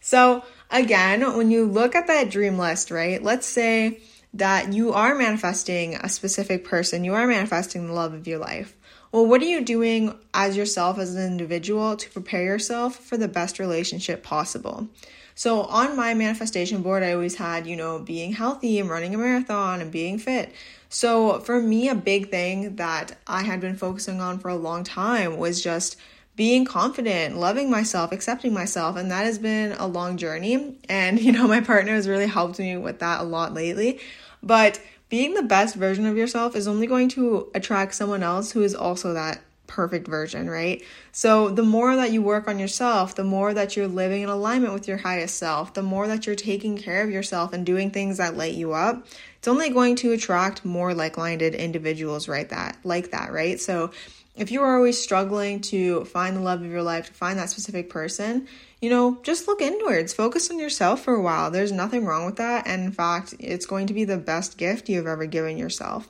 So, 0.00 0.44
again, 0.70 1.36
when 1.36 1.50
you 1.50 1.64
look 1.64 1.94
at 1.94 2.08
that 2.08 2.30
dream 2.30 2.58
list, 2.58 2.90
right? 2.90 3.22
Let's 3.22 3.46
say 3.46 4.00
that 4.34 4.72
you 4.72 4.92
are 4.92 5.14
manifesting 5.14 5.94
a 5.94 6.08
specific 6.08 6.64
person, 6.64 7.04
you 7.04 7.14
are 7.14 7.26
manifesting 7.26 7.86
the 7.86 7.92
love 7.92 8.14
of 8.14 8.26
your 8.26 8.38
life. 8.38 8.76
Well, 9.12 9.26
what 9.26 9.40
are 9.40 9.46
you 9.46 9.64
doing 9.64 10.18
as 10.34 10.56
yourself, 10.56 10.98
as 10.98 11.14
an 11.14 11.24
individual, 11.24 11.96
to 11.96 12.10
prepare 12.10 12.42
yourself 12.42 12.96
for 12.96 13.16
the 13.16 13.28
best 13.28 13.58
relationship 13.58 14.22
possible? 14.22 14.88
So, 15.38 15.64
on 15.64 15.96
my 15.96 16.14
manifestation 16.14 16.80
board, 16.80 17.02
I 17.02 17.12
always 17.12 17.34
had, 17.34 17.66
you 17.66 17.76
know, 17.76 17.98
being 17.98 18.32
healthy 18.32 18.80
and 18.80 18.88
running 18.88 19.14
a 19.14 19.18
marathon 19.18 19.82
and 19.82 19.92
being 19.92 20.18
fit. 20.18 20.50
So, 20.88 21.40
for 21.40 21.60
me, 21.60 21.90
a 21.90 21.94
big 21.94 22.30
thing 22.30 22.76
that 22.76 23.18
I 23.26 23.42
had 23.42 23.60
been 23.60 23.76
focusing 23.76 24.22
on 24.22 24.38
for 24.38 24.48
a 24.48 24.56
long 24.56 24.82
time 24.82 25.36
was 25.36 25.62
just 25.62 25.98
being 26.36 26.64
confident, 26.64 27.36
loving 27.36 27.70
myself, 27.70 28.12
accepting 28.12 28.54
myself. 28.54 28.96
And 28.96 29.10
that 29.10 29.26
has 29.26 29.38
been 29.38 29.72
a 29.72 29.86
long 29.86 30.16
journey. 30.16 30.78
And, 30.88 31.20
you 31.20 31.32
know, 31.32 31.46
my 31.46 31.60
partner 31.60 31.92
has 31.92 32.08
really 32.08 32.26
helped 32.26 32.58
me 32.58 32.78
with 32.78 33.00
that 33.00 33.20
a 33.20 33.24
lot 33.24 33.52
lately. 33.52 34.00
But 34.42 34.80
being 35.10 35.34
the 35.34 35.42
best 35.42 35.76
version 35.76 36.06
of 36.06 36.16
yourself 36.16 36.56
is 36.56 36.66
only 36.66 36.86
going 36.86 37.10
to 37.10 37.50
attract 37.54 37.94
someone 37.94 38.22
else 38.22 38.52
who 38.52 38.62
is 38.62 38.74
also 38.74 39.12
that 39.12 39.42
perfect 39.66 40.08
version, 40.08 40.48
right? 40.48 40.82
So, 41.12 41.48
the 41.48 41.62
more 41.62 41.96
that 41.96 42.12
you 42.12 42.22
work 42.22 42.48
on 42.48 42.58
yourself, 42.58 43.14
the 43.14 43.24
more 43.24 43.54
that 43.54 43.76
you're 43.76 43.88
living 43.88 44.22
in 44.22 44.28
alignment 44.28 44.74
with 44.74 44.88
your 44.88 44.98
highest 44.98 45.36
self, 45.36 45.74
the 45.74 45.82
more 45.82 46.06
that 46.08 46.26
you're 46.26 46.36
taking 46.36 46.76
care 46.76 47.02
of 47.02 47.10
yourself 47.10 47.52
and 47.52 47.64
doing 47.64 47.90
things 47.90 48.18
that 48.18 48.36
light 48.36 48.54
you 48.54 48.72
up, 48.72 49.06
it's 49.38 49.48
only 49.48 49.70
going 49.70 49.96
to 49.96 50.12
attract 50.12 50.64
more 50.64 50.94
like-minded 50.94 51.54
individuals 51.54 52.28
right 52.28 52.48
that 52.48 52.78
like 52.84 53.10
that, 53.10 53.32
right? 53.32 53.60
So 53.60 53.90
if 54.36 54.50
you 54.50 54.62
are 54.62 54.76
always 54.76 55.00
struggling 55.00 55.60
to 55.62 56.04
find 56.04 56.36
the 56.36 56.40
love 56.40 56.62
of 56.62 56.70
your 56.70 56.82
life, 56.82 57.06
to 57.06 57.12
find 57.12 57.38
that 57.38 57.48
specific 57.48 57.88
person, 57.88 58.46
you 58.80 58.90
know, 58.90 59.18
just 59.22 59.48
look 59.48 59.62
inwards, 59.62 60.12
focus 60.12 60.50
on 60.50 60.58
yourself 60.58 61.02
for 61.02 61.14
a 61.14 61.22
while. 61.22 61.50
There's 61.50 61.72
nothing 61.72 62.04
wrong 62.04 62.26
with 62.26 62.36
that. 62.36 62.66
And 62.66 62.84
in 62.84 62.92
fact, 62.92 63.34
it's 63.40 63.66
going 63.66 63.86
to 63.86 63.94
be 63.94 64.04
the 64.04 64.18
best 64.18 64.58
gift 64.58 64.88
you've 64.88 65.06
ever 65.06 65.26
given 65.26 65.56
yourself. 65.56 66.08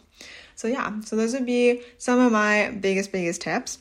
So, 0.56 0.68
yeah, 0.68 1.00
so 1.02 1.16
those 1.16 1.34
would 1.34 1.46
be 1.46 1.82
some 1.98 2.18
of 2.18 2.32
my 2.32 2.70
biggest, 2.70 3.12
biggest 3.12 3.42
tips. 3.42 3.78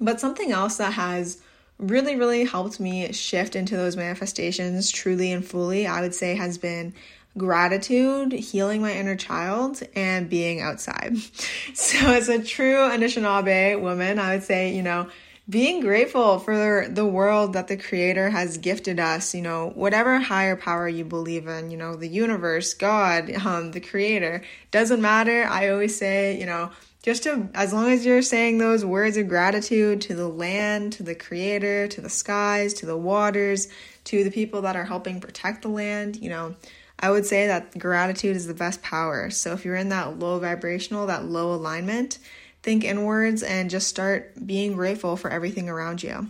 But 0.00 0.20
something 0.20 0.52
else 0.52 0.76
that 0.76 0.92
has 0.92 1.38
really, 1.78 2.16
really 2.16 2.44
helped 2.44 2.78
me 2.78 3.12
shift 3.12 3.56
into 3.56 3.76
those 3.76 3.96
manifestations 3.96 4.90
truly 4.90 5.32
and 5.32 5.44
fully, 5.44 5.86
I 5.86 6.02
would 6.02 6.14
say, 6.14 6.34
has 6.36 6.58
been 6.58 6.94
gratitude, 7.36 8.32
healing 8.32 8.80
my 8.80 8.92
inner 8.92 9.16
child, 9.16 9.82
and 9.94 10.28
being 10.28 10.60
outside. 10.60 11.16
So, 11.74 11.98
as 12.08 12.28
a 12.28 12.42
true 12.42 12.76
Anishinaabe 12.76 13.80
woman, 13.80 14.18
I 14.18 14.34
would 14.34 14.44
say, 14.44 14.74
you 14.74 14.82
know, 14.82 15.08
being 15.48 15.80
grateful 15.80 16.40
for 16.40 16.88
the 16.88 17.06
world 17.06 17.52
that 17.52 17.68
the 17.68 17.76
Creator 17.76 18.30
has 18.30 18.58
gifted 18.58 18.98
us, 18.98 19.32
you 19.32 19.42
know, 19.42 19.70
whatever 19.74 20.18
higher 20.18 20.56
power 20.56 20.88
you 20.88 21.04
believe 21.04 21.46
in, 21.46 21.70
you 21.70 21.76
know, 21.76 21.94
the 21.94 22.08
universe, 22.08 22.74
God, 22.74 23.30
um, 23.44 23.70
the 23.70 23.80
Creator, 23.80 24.42
doesn't 24.72 25.00
matter. 25.00 25.44
I 25.44 25.68
always 25.68 25.96
say, 25.96 26.38
you 26.38 26.46
know, 26.46 26.70
just 27.04 27.22
to, 27.22 27.48
as 27.54 27.72
long 27.72 27.92
as 27.92 28.04
you're 28.04 28.22
saying 28.22 28.58
those 28.58 28.84
words 28.84 29.16
of 29.16 29.28
gratitude 29.28 30.00
to 30.02 30.16
the 30.16 30.28
land, 30.28 30.94
to 30.94 31.04
the 31.04 31.14
Creator, 31.14 31.86
to 31.88 32.00
the 32.00 32.10
skies, 32.10 32.74
to 32.74 32.86
the 32.86 32.96
waters, 32.96 33.68
to 34.04 34.24
the 34.24 34.32
people 34.32 34.62
that 34.62 34.74
are 34.74 34.84
helping 34.84 35.20
protect 35.20 35.62
the 35.62 35.68
land, 35.68 36.16
you 36.16 36.28
know, 36.28 36.56
I 36.98 37.10
would 37.10 37.26
say 37.26 37.46
that 37.46 37.78
gratitude 37.78 38.34
is 38.34 38.48
the 38.48 38.54
best 38.54 38.82
power. 38.82 39.30
So 39.30 39.52
if 39.52 39.64
you're 39.64 39.76
in 39.76 39.90
that 39.90 40.18
low 40.18 40.40
vibrational, 40.40 41.06
that 41.06 41.26
low 41.26 41.54
alignment, 41.54 42.18
think 42.66 42.84
inwards 42.84 43.44
and 43.44 43.70
just 43.70 43.86
start 43.86 44.34
being 44.44 44.74
grateful 44.74 45.16
for 45.16 45.30
everything 45.30 45.70
around 45.70 46.02
you. 46.02 46.28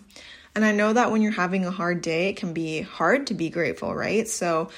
And 0.54 0.64
I 0.64 0.72
know 0.72 0.92
that 0.92 1.10
when 1.10 1.22
you're 1.22 1.32
having 1.32 1.64
a 1.64 1.70
hard 1.70 2.02
day, 2.02 2.28
it 2.28 2.36
can 2.36 2.52
be 2.52 2.82
hard 2.82 3.26
to 3.28 3.34
be 3.34 3.48
grateful, 3.48 3.94
right? 3.94 4.28
So 4.28 4.68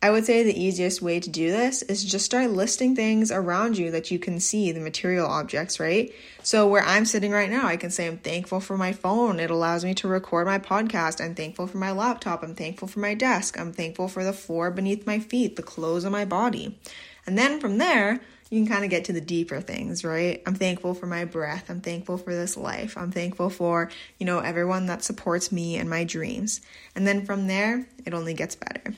I 0.00 0.10
would 0.10 0.24
say 0.24 0.42
the 0.42 0.58
easiest 0.58 1.02
way 1.02 1.20
to 1.20 1.28
do 1.30 1.52
this 1.52 1.82
is 1.82 2.02
just 2.02 2.24
start 2.24 2.50
listing 2.50 2.96
things 2.96 3.30
around 3.30 3.76
you 3.76 3.90
that 3.90 4.10
you 4.10 4.18
can 4.18 4.40
see, 4.40 4.72
the 4.72 4.80
material 4.80 5.28
objects, 5.28 5.78
right? 5.78 6.12
So, 6.42 6.66
where 6.66 6.82
I'm 6.82 7.04
sitting 7.04 7.30
right 7.30 7.48
now, 7.48 7.66
I 7.66 7.76
can 7.76 7.90
say 7.90 8.08
I'm 8.08 8.18
thankful 8.18 8.58
for 8.58 8.76
my 8.76 8.92
phone. 8.92 9.38
It 9.38 9.52
allows 9.52 9.84
me 9.84 9.94
to 9.94 10.08
record 10.08 10.46
my 10.46 10.58
podcast. 10.58 11.24
I'm 11.24 11.36
thankful 11.36 11.68
for 11.68 11.78
my 11.78 11.92
laptop. 11.92 12.42
I'm 12.42 12.56
thankful 12.56 12.88
for 12.88 12.98
my 12.98 13.14
desk. 13.14 13.60
I'm 13.60 13.72
thankful 13.72 14.08
for 14.08 14.24
the 14.24 14.32
floor 14.32 14.72
beneath 14.72 15.06
my 15.06 15.20
feet, 15.20 15.54
the 15.54 15.62
clothes 15.62 16.04
on 16.04 16.10
my 16.10 16.24
body. 16.24 16.76
And 17.24 17.38
then 17.38 17.60
from 17.60 17.78
there, 17.78 18.22
you 18.52 18.60
can 18.60 18.70
kind 18.70 18.84
of 18.84 18.90
get 18.90 19.06
to 19.06 19.14
the 19.14 19.20
deeper 19.22 19.62
things, 19.62 20.04
right? 20.04 20.42
I'm 20.46 20.54
thankful 20.54 20.92
for 20.92 21.06
my 21.06 21.24
breath. 21.24 21.70
I'm 21.70 21.80
thankful 21.80 22.18
for 22.18 22.34
this 22.34 22.54
life. 22.54 22.98
I'm 22.98 23.10
thankful 23.10 23.48
for, 23.48 23.90
you 24.18 24.26
know, 24.26 24.40
everyone 24.40 24.86
that 24.86 25.02
supports 25.02 25.50
me 25.50 25.78
and 25.78 25.88
my 25.88 26.04
dreams. 26.04 26.60
And 26.94 27.06
then 27.06 27.24
from 27.24 27.46
there, 27.46 27.86
it 28.04 28.12
only 28.12 28.34
gets 28.34 28.54
better. 28.54 28.92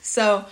So, 0.00 0.44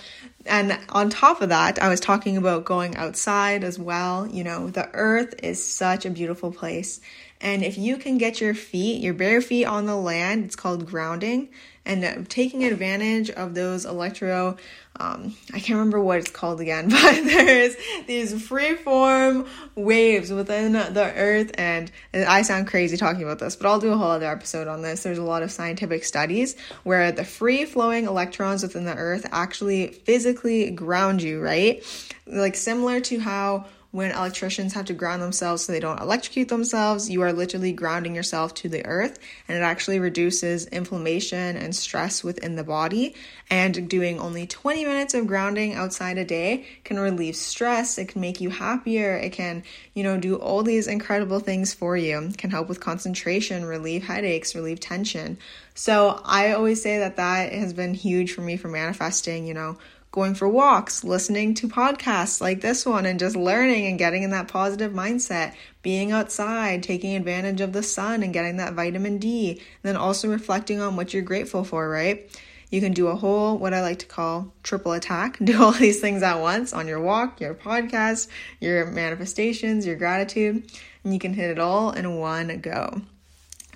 and 0.47 0.79
on 0.91 1.11
top 1.11 1.41
of 1.41 1.49
that, 1.49 1.83
I 1.83 1.89
was 1.89 1.99
talking 1.99 2.37
about 2.37 2.65
going 2.65 2.97
outside 2.97 3.65
as 3.65 3.81
well. 3.81 4.29
You 4.29 4.45
know, 4.45 4.71
the 4.71 4.89
earth 4.93 5.35
is 5.43 5.75
such 5.75 6.07
a 6.07 6.11
beautiful 6.11 6.53
place. 6.53 7.01
And 7.41 7.65
if 7.65 7.77
you 7.77 7.97
can 7.97 8.17
get 8.17 8.41
your 8.41 8.55
feet, 8.55 9.03
your 9.03 9.15
bare 9.15 9.41
feet 9.41 9.65
on 9.65 9.87
the 9.87 9.97
land, 9.97 10.45
it's 10.45 10.55
called 10.55 10.87
grounding, 10.87 11.49
and 11.85 12.05
uh, 12.05 12.15
taking 12.29 12.63
advantage 12.63 13.29
of 13.29 13.55
those 13.55 13.85
electro 13.85 14.57
um, 15.01 15.35
I 15.55 15.61
can't 15.61 15.79
remember 15.79 15.99
what 15.99 16.19
it's 16.19 16.31
called 16.31 16.61
again, 16.61 16.89
but 16.91 17.01
there's 17.01 17.75
these 18.07 18.47
free-form 18.47 19.47
waves 19.75 20.31
within 20.31 20.73
the 20.75 21.13
earth, 21.17 21.53
and 21.55 21.91
I 22.13 22.43
sound 22.43 22.67
crazy 22.67 22.99
talking 22.99 23.23
about 23.23 23.39
this, 23.39 23.57
but 23.57 23.67
I'll 23.67 23.81
do 23.81 23.93
a 23.93 23.97
whole 23.97 24.11
other 24.11 24.31
episode 24.31 24.69
on 24.69 24.83
this. 24.83 25.03
There's 25.03 25.19
a 25.19 25.23
lot 25.23 25.43
of 25.43 25.51
scientific 25.51 26.05
studies 26.05 26.55
where 26.85 27.13
the 27.13 27.25
free-flowing 27.25 28.05
electrons 28.05 28.63
within 28.63 28.85
the 28.85 28.95
earth 28.95 29.27
actually 29.33 29.89
physically 29.89 30.71
ground 30.71 31.23
you, 31.23 31.41
right? 31.41 31.83
Like 32.27 32.55
similar 32.55 33.01
to 33.01 33.19
how 33.21 33.65
when 33.93 34.13
electricians 34.13 34.73
have 34.75 34.85
to 34.87 34.95
ground 34.95 35.21
themselves 35.21 35.65
so 35.65 35.73
they 35.73 35.81
don't 35.81 36.01
electrocute 36.01 36.49
themselves, 36.49 37.11
you 37.11 37.23
are 37.23 37.33
literally 37.33 37.73
grounding 37.73 38.15
yourself 38.15 38.55
to 38.55 38.69
the 38.69 38.87
earth, 38.87 39.19
and 39.49 39.59
it 39.59 39.63
actually 39.63 39.99
reduces 39.99 40.67
inflammation 40.67 41.57
and 41.57 41.75
stress 41.75 42.23
within 42.23 42.55
the 42.55 42.63
body. 42.63 43.15
And 43.51 43.89
doing 43.91 44.21
only 44.21 44.47
20 44.47 44.85
minutes 44.91 45.15
of 45.15 45.27
grounding 45.27 45.75
outside 45.75 46.19
a 46.19 46.25
day 46.25 46.67
can 46.85 46.99
relieve 46.99 47.37
stress, 47.37 47.97
it 47.97 48.09
can 48.09 48.21
make 48.21 48.41
you 48.41 48.51
happier, 48.51 49.17
it 49.17 49.33
can, 49.33 49.63
you 49.95 50.03
know, 50.03 50.19
do 50.19 50.37
all 50.37 50.63
these 50.63 50.87
incredible 50.87 51.41
things 51.41 51.73
for 51.73 51.97
you, 51.97 52.19
it 52.21 52.39
can 52.39 52.51
help 52.51 52.69
with 52.69 52.81
concentration, 52.81 53.65
relieve 53.65 54.05
headaches, 54.05 54.55
relieve 54.55 54.81
tension. 54.81 55.39
So 55.75 56.21
I 56.25 56.53
always 56.53 56.83
say 56.83 56.99
that 56.99 57.17
that 57.17 57.53
has 57.53 57.73
been 57.73 57.95
huge 57.95 58.33
for 58.33 58.43
me 58.43 58.57
for 58.57 58.69
manifesting, 58.69 59.47
you 59.47 59.55
know 59.55 59.79
going 60.13 60.35
for 60.35 60.49
walks, 60.49 61.05
listening 61.05 61.55
to 61.55 61.69
podcasts 61.69 62.41
like 62.41 62.61
this 62.61 62.85
one, 62.85 63.07
and 63.07 63.21
just 63.21 63.37
learning 63.37 63.87
and 63.87 63.99
getting 63.99 64.25
in 64.25 64.31
that 64.31 64.49
positive 64.49 64.93
mindset, 64.93 65.55
being 65.83 66.11
outside, 66.11 66.83
taking 66.83 67.15
advantage 67.15 67.61
of 67.61 67.73
the 67.73 67.83
sun 67.83 68.23
and 68.23 68.33
getting 68.33 68.57
that 68.57 68.75
vitamin 68.75 69.19
D, 69.19 69.51
and 69.51 69.61
then 69.83 69.97
also 69.97 70.29
reflecting 70.29 70.81
on 70.81 70.97
what 70.97 71.15
you're 71.15 71.23
grateful 71.23 71.63
for, 71.63 71.89
right? 71.89 72.29
You 72.71 72.81
can 72.81 72.93
do 72.93 73.09
a 73.09 73.17
whole, 73.17 73.59
what 73.59 73.75
I 73.75 73.83
like 73.83 73.99
to 73.99 74.07
call 74.07 74.53
triple 74.63 74.93
attack, 74.93 75.39
do 75.45 75.63
all 75.63 75.73
these 75.73 76.01
things 76.01 76.23
at 76.23 76.41
once 76.41 76.73
on 76.73 76.87
your 76.89 77.01
walk, 77.01 77.41
your 77.41 77.55
podcast, 77.55 78.29
your 78.61 78.87
manifestations, 78.87 79.85
your 79.85 79.97
gratitude, 79.97 80.71
and 81.05 81.13
you 81.13 81.19
can 81.19 81.35
hit 81.35 81.51
it 81.51 81.59
all 81.59 81.91
in 81.91 82.17
one 82.17 82.61
go. 82.61 83.03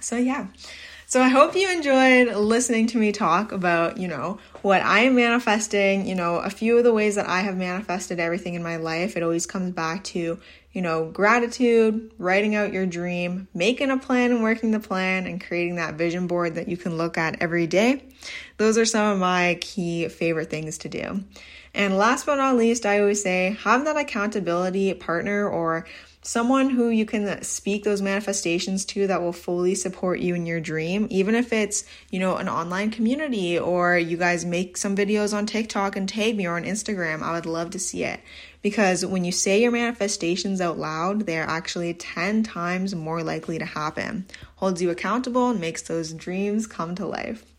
So, 0.00 0.16
yeah. 0.16 0.46
So 1.06 1.20
I 1.20 1.28
hope 1.28 1.54
you 1.54 1.70
enjoyed 1.70 2.34
listening 2.34 2.86
to 2.88 2.98
me 2.98 3.12
talk 3.12 3.52
about, 3.52 3.98
you 3.98 4.08
know, 4.08 4.38
what 4.62 4.82
I 4.82 5.00
am 5.00 5.14
manifesting, 5.14 6.06
you 6.06 6.14
know, 6.14 6.36
a 6.36 6.48
few 6.48 6.78
of 6.78 6.84
the 6.84 6.94
ways 6.94 7.16
that 7.16 7.28
I 7.28 7.40
have 7.40 7.56
manifested 7.56 8.18
everything 8.18 8.54
in 8.54 8.62
my 8.62 8.76
life. 8.76 9.16
It 9.16 9.22
always 9.22 9.44
comes 9.44 9.72
back 9.72 10.02
to, 10.04 10.38
you 10.72 10.82
know, 10.82 11.04
gratitude, 11.10 12.10
writing 12.18 12.54
out 12.54 12.72
your 12.72 12.86
dream, 12.86 13.48
making 13.52 13.90
a 13.90 13.98
plan 13.98 14.32
and 14.32 14.42
working 14.42 14.70
the 14.70 14.80
plan, 14.80 15.26
and 15.26 15.44
creating 15.44 15.76
that 15.76 15.94
vision 15.94 16.26
board 16.26 16.54
that 16.54 16.68
you 16.68 16.76
can 16.78 16.96
look 16.96 17.18
at 17.18 17.40
every 17.42 17.66
day. 17.66 18.02
Those 18.56 18.78
are 18.78 18.86
some 18.86 19.12
of 19.12 19.18
my 19.18 19.58
key 19.60 20.08
favorite 20.08 20.50
things 20.50 20.78
to 20.78 20.88
do. 20.88 21.22
And 21.74 21.98
last 21.98 22.24
but 22.24 22.36
not 22.36 22.56
least, 22.56 22.86
I 22.86 23.00
always 23.00 23.22
say 23.22 23.56
have 23.62 23.84
that 23.84 23.96
accountability 23.96 24.94
partner 24.94 25.48
or 25.48 25.86
someone 26.24 26.70
who 26.70 26.88
you 26.88 27.04
can 27.04 27.28
uh, 27.28 27.42
speak 27.42 27.84
those 27.84 28.00
manifestations 28.00 28.86
to 28.86 29.06
that 29.06 29.20
will 29.20 29.32
fully 29.32 29.74
support 29.74 30.20
you 30.20 30.34
in 30.34 30.46
your 30.46 30.58
dream 30.58 31.06
even 31.10 31.34
if 31.34 31.52
it's 31.52 31.84
you 32.10 32.18
know 32.18 32.36
an 32.36 32.48
online 32.48 32.90
community 32.90 33.58
or 33.58 33.96
you 33.98 34.16
guys 34.16 34.44
make 34.44 34.76
some 34.76 34.96
videos 34.96 35.36
on 35.36 35.44
TikTok 35.44 35.96
and 35.96 36.08
tag 36.08 36.36
me 36.36 36.46
or 36.46 36.56
on 36.56 36.64
Instagram 36.64 37.22
I 37.22 37.32
would 37.32 37.46
love 37.46 37.70
to 37.70 37.78
see 37.78 38.04
it. 38.04 38.20
Because 38.62 39.04
when 39.04 39.26
you 39.26 39.32
say 39.32 39.60
your 39.60 39.70
manifestations 39.70 40.60
out 40.62 40.78
loud 40.78 41.26
they're 41.26 41.46
actually 41.46 41.92
10 41.92 42.42
times 42.42 42.94
more 42.94 43.22
likely 43.22 43.58
to 43.58 43.66
happen. 43.66 44.26
Holds 44.56 44.80
you 44.80 44.90
accountable 44.90 45.50
and 45.50 45.60
makes 45.60 45.82
those 45.82 46.14
dreams 46.14 46.66
come 46.66 46.94
to 46.94 47.06
life 47.06 47.53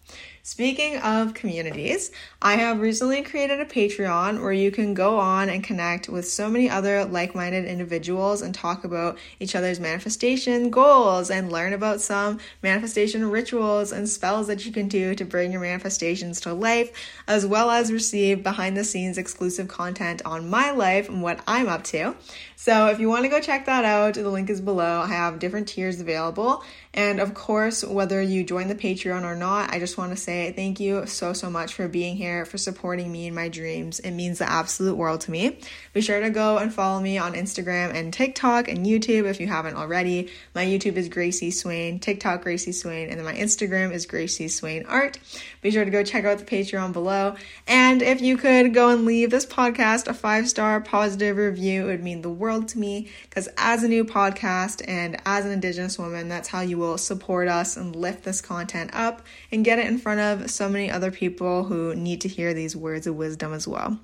Speaking 0.48 0.98
of 0.98 1.34
communities, 1.34 2.12
I 2.40 2.58
have 2.58 2.80
recently 2.80 3.24
created 3.24 3.60
a 3.60 3.66
Patreon 3.66 4.44
where 4.44 4.52
you 4.52 4.70
can 4.70 4.94
go 4.94 5.18
on 5.18 5.50
and 5.50 5.64
connect 5.64 6.08
with 6.08 6.30
so 6.30 6.52
many 6.52 6.70
other 6.70 7.04
like 7.04 7.34
minded 7.34 7.66
individuals 7.66 8.44
and 8.44 8.54
talk 8.54 8.84
about 8.84 9.18
each 9.40 9.56
other's 9.56 9.80
manifestation 9.80 10.70
goals 10.70 11.32
and 11.32 11.52
learn 11.52 11.74
about 11.74 12.00
some 12.00 12.40
manifestation 12.62 13.32
rituals 13.32 13.92
and 13.92 14.08
spells 14.08 14.46
that 14.46 14.68
you 14.68 14.72
can 14.72 14.88
do 14.88 15.16
to 15.16 15.26
bring 15.26 15.52
your 15.52 15.62
manifestations 15.62 16.40
to 16.42 16.54
life, 16.54 16.92
as 17.28 17.44
well 17.44 17.72
as 17.72 17.92
receive 17.92 18.44
behind 18.44 18.78
the 18.78 18.84
scenes 18.84 19.18
exclusive 19.18 19.68
content 19.68 20.22
on 20.26 20.48
my 20.48 20.70
life 20.70 21.10
and 21.10 21.24
what 21.24 21.40
I'm 21.48 21.68
up 21.68 21.84
to. 21.86 22.14
So 22.56 22.88
if 22.88 23.00
you 23.00 23.10
want 23.10 23.24
to 23.24 23.30
go 23.30 23.42
check 23.42 23.66
that 23.66 23.86
out, 23.86 24.14
the 24.14 24.30
link 24.30 24.50
is 24.50 24.62
below. 24.62 25.02
I 25.02 25.08
have 25.08 25.40
different 25.40 25.68
tiers 25.68 26.00
available. 26.00 26.64
And 26.94 27.20
of 27.20 27.34
course, 27.34 27.84
whether 27.84 28.22
you 28.22 28.46
join 28.46 28.70
the 28.70 28.76
Patreon 28.76 29.24
or 29.24 29.36
not, 29.36 29.74
I 29.74 29.80
just 29.80 29.98
want 29.98 30.12
to 30.12 30.18
say 30.18 30.54
thank 30.54 30.80
you 30.80 31.06
so, 31.06 31.34
so 31.34 31.50
much 31.50 31.74
for 31.74 31.90
being 31.90 32.16
here, 32.16 32.46
for 32.46 32.58
supporting 32.58 33.12
me 33.12 33.28
in 33.28 33.36
my 33.36 33.50
dreams. 33.50 34.00
It 34.00 34.12
means 34.12 34.40
the 34.40 34.50
absolute 34.50 34.96
world 34.96 35.22
to 35.22 35.32
me. 35.32 35.60
Be 35.92 36.00
sure 36.00 36.22
to 36.22 36.30
go 36.30 36.58
and 36.58 36.74
follow 36.74 37.02
me 37.02 37.18
on 37.18 37.34
Instagram 37.34 37.94
and 37.94 38.14
TikTok 38.14 38.70
and 38.70 38.86
YouTube 38.86 39.26
if 39.26 39.42
you 39.42 39.48
haven't 39.48 39.76
already. 39.76 40.32
My 40.54 40.66
YouTube 40.66 40.96
is 40.96 41.10
Grace 41.10 41.40
C. 41.40 41.52
Swain, 41.52 42.00
TikTok 42.00 42.44
Grace 42.44 42.64
C. 42.64 42.72
Swain, 42.72 43.10
and 43.10 43.20
then 43.20 43.26
my 43.26 43.36
Instagram 43.36 43.92
is 43.92 44.06
Grace 44.06 44.38
C. 44.38 44.48
Swain 44.48 44.86
Art. 44.86 45.20
Be 45.62 45.72
sure 45.72 45.84
to 45.84 45.92
go 45.92 46.04
check 46.04 46.24
out 46.24 46.38
the 46.38 46.46
Patreon 46.46 46.94
below. 46.94 47.36
And 47.68 48.02
if 48.02 48.22
you 48.22 48.38
could 48.38 48.74
go 48.74 48.90
and 48.90 49.04
leave 49.04 49.32
this 49.32 49.46
podcast 49.46 50.08
a 50.08 50.14
five 50.14 50.48
star 50.48 50.80
positive 50.80 51.36
review, 51.36 51.84
it 51.84 51.88
would 51.88 52.04
mean 52.04 52.22
the 52.22 52.30
world 52.30 52.45
to 52.70 52.80
me 52.80 53.10
because 53.30 53.50
as 53.58 53.84
a 53.84 53.88
new 53.88 54.06
podcast 54.06 54.84
and 54.88 55.18
as 55.26 55.46
an 55.46 55.52
Indigenous 55.52 55.98
woman, 56.00 56.30
that's 56.30 56.48
how 56.48 56.62
you 56.62 56.78
will 56.78 56.98
support 56.98 57.48
us 57.48 57.78
and 57.78 57.96
lift 57.96 58.24
this 58.24 58.42
content 58.42 58.92
up 58.94 59.26
and 59.52 59.66
get 59.66 59.80
it 59.80 59.88
in 59.88 59.98
front 59.98 60.20
of 60.20 60.50
so 60.50 60.70
many 60.70 60.90
other 60.90 61.12
people 61.12 61.64
who 61.64 61.96
need 61.96 62.22
to 62.22 62.28
hear 62.28 62.54
these 62.54 62.76
words 62.76 63.08
of 63.08 63.16
wisdom 63.16 63.54
as 63.54 63.68
well. 63.68 64.00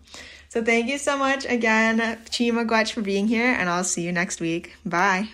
So 0.49 0.63
thank 0.63 0.89
you 0.89 0.97
so 0.97 1.17
much 1.17 1.45
again, 1.45 1.99
Chi 1.99 2.49
Miigwech, 2.51 2.91
for 2.91 3.01
being 3.01 3.27
here, 3.27 3.53
and 3.53 3.69
I'll 3.69 3.85
see 3.85 4.01
you 4.01 4.11
next 4.11 4.41
week. 4.41 4.75
Bye. 4.85 5.29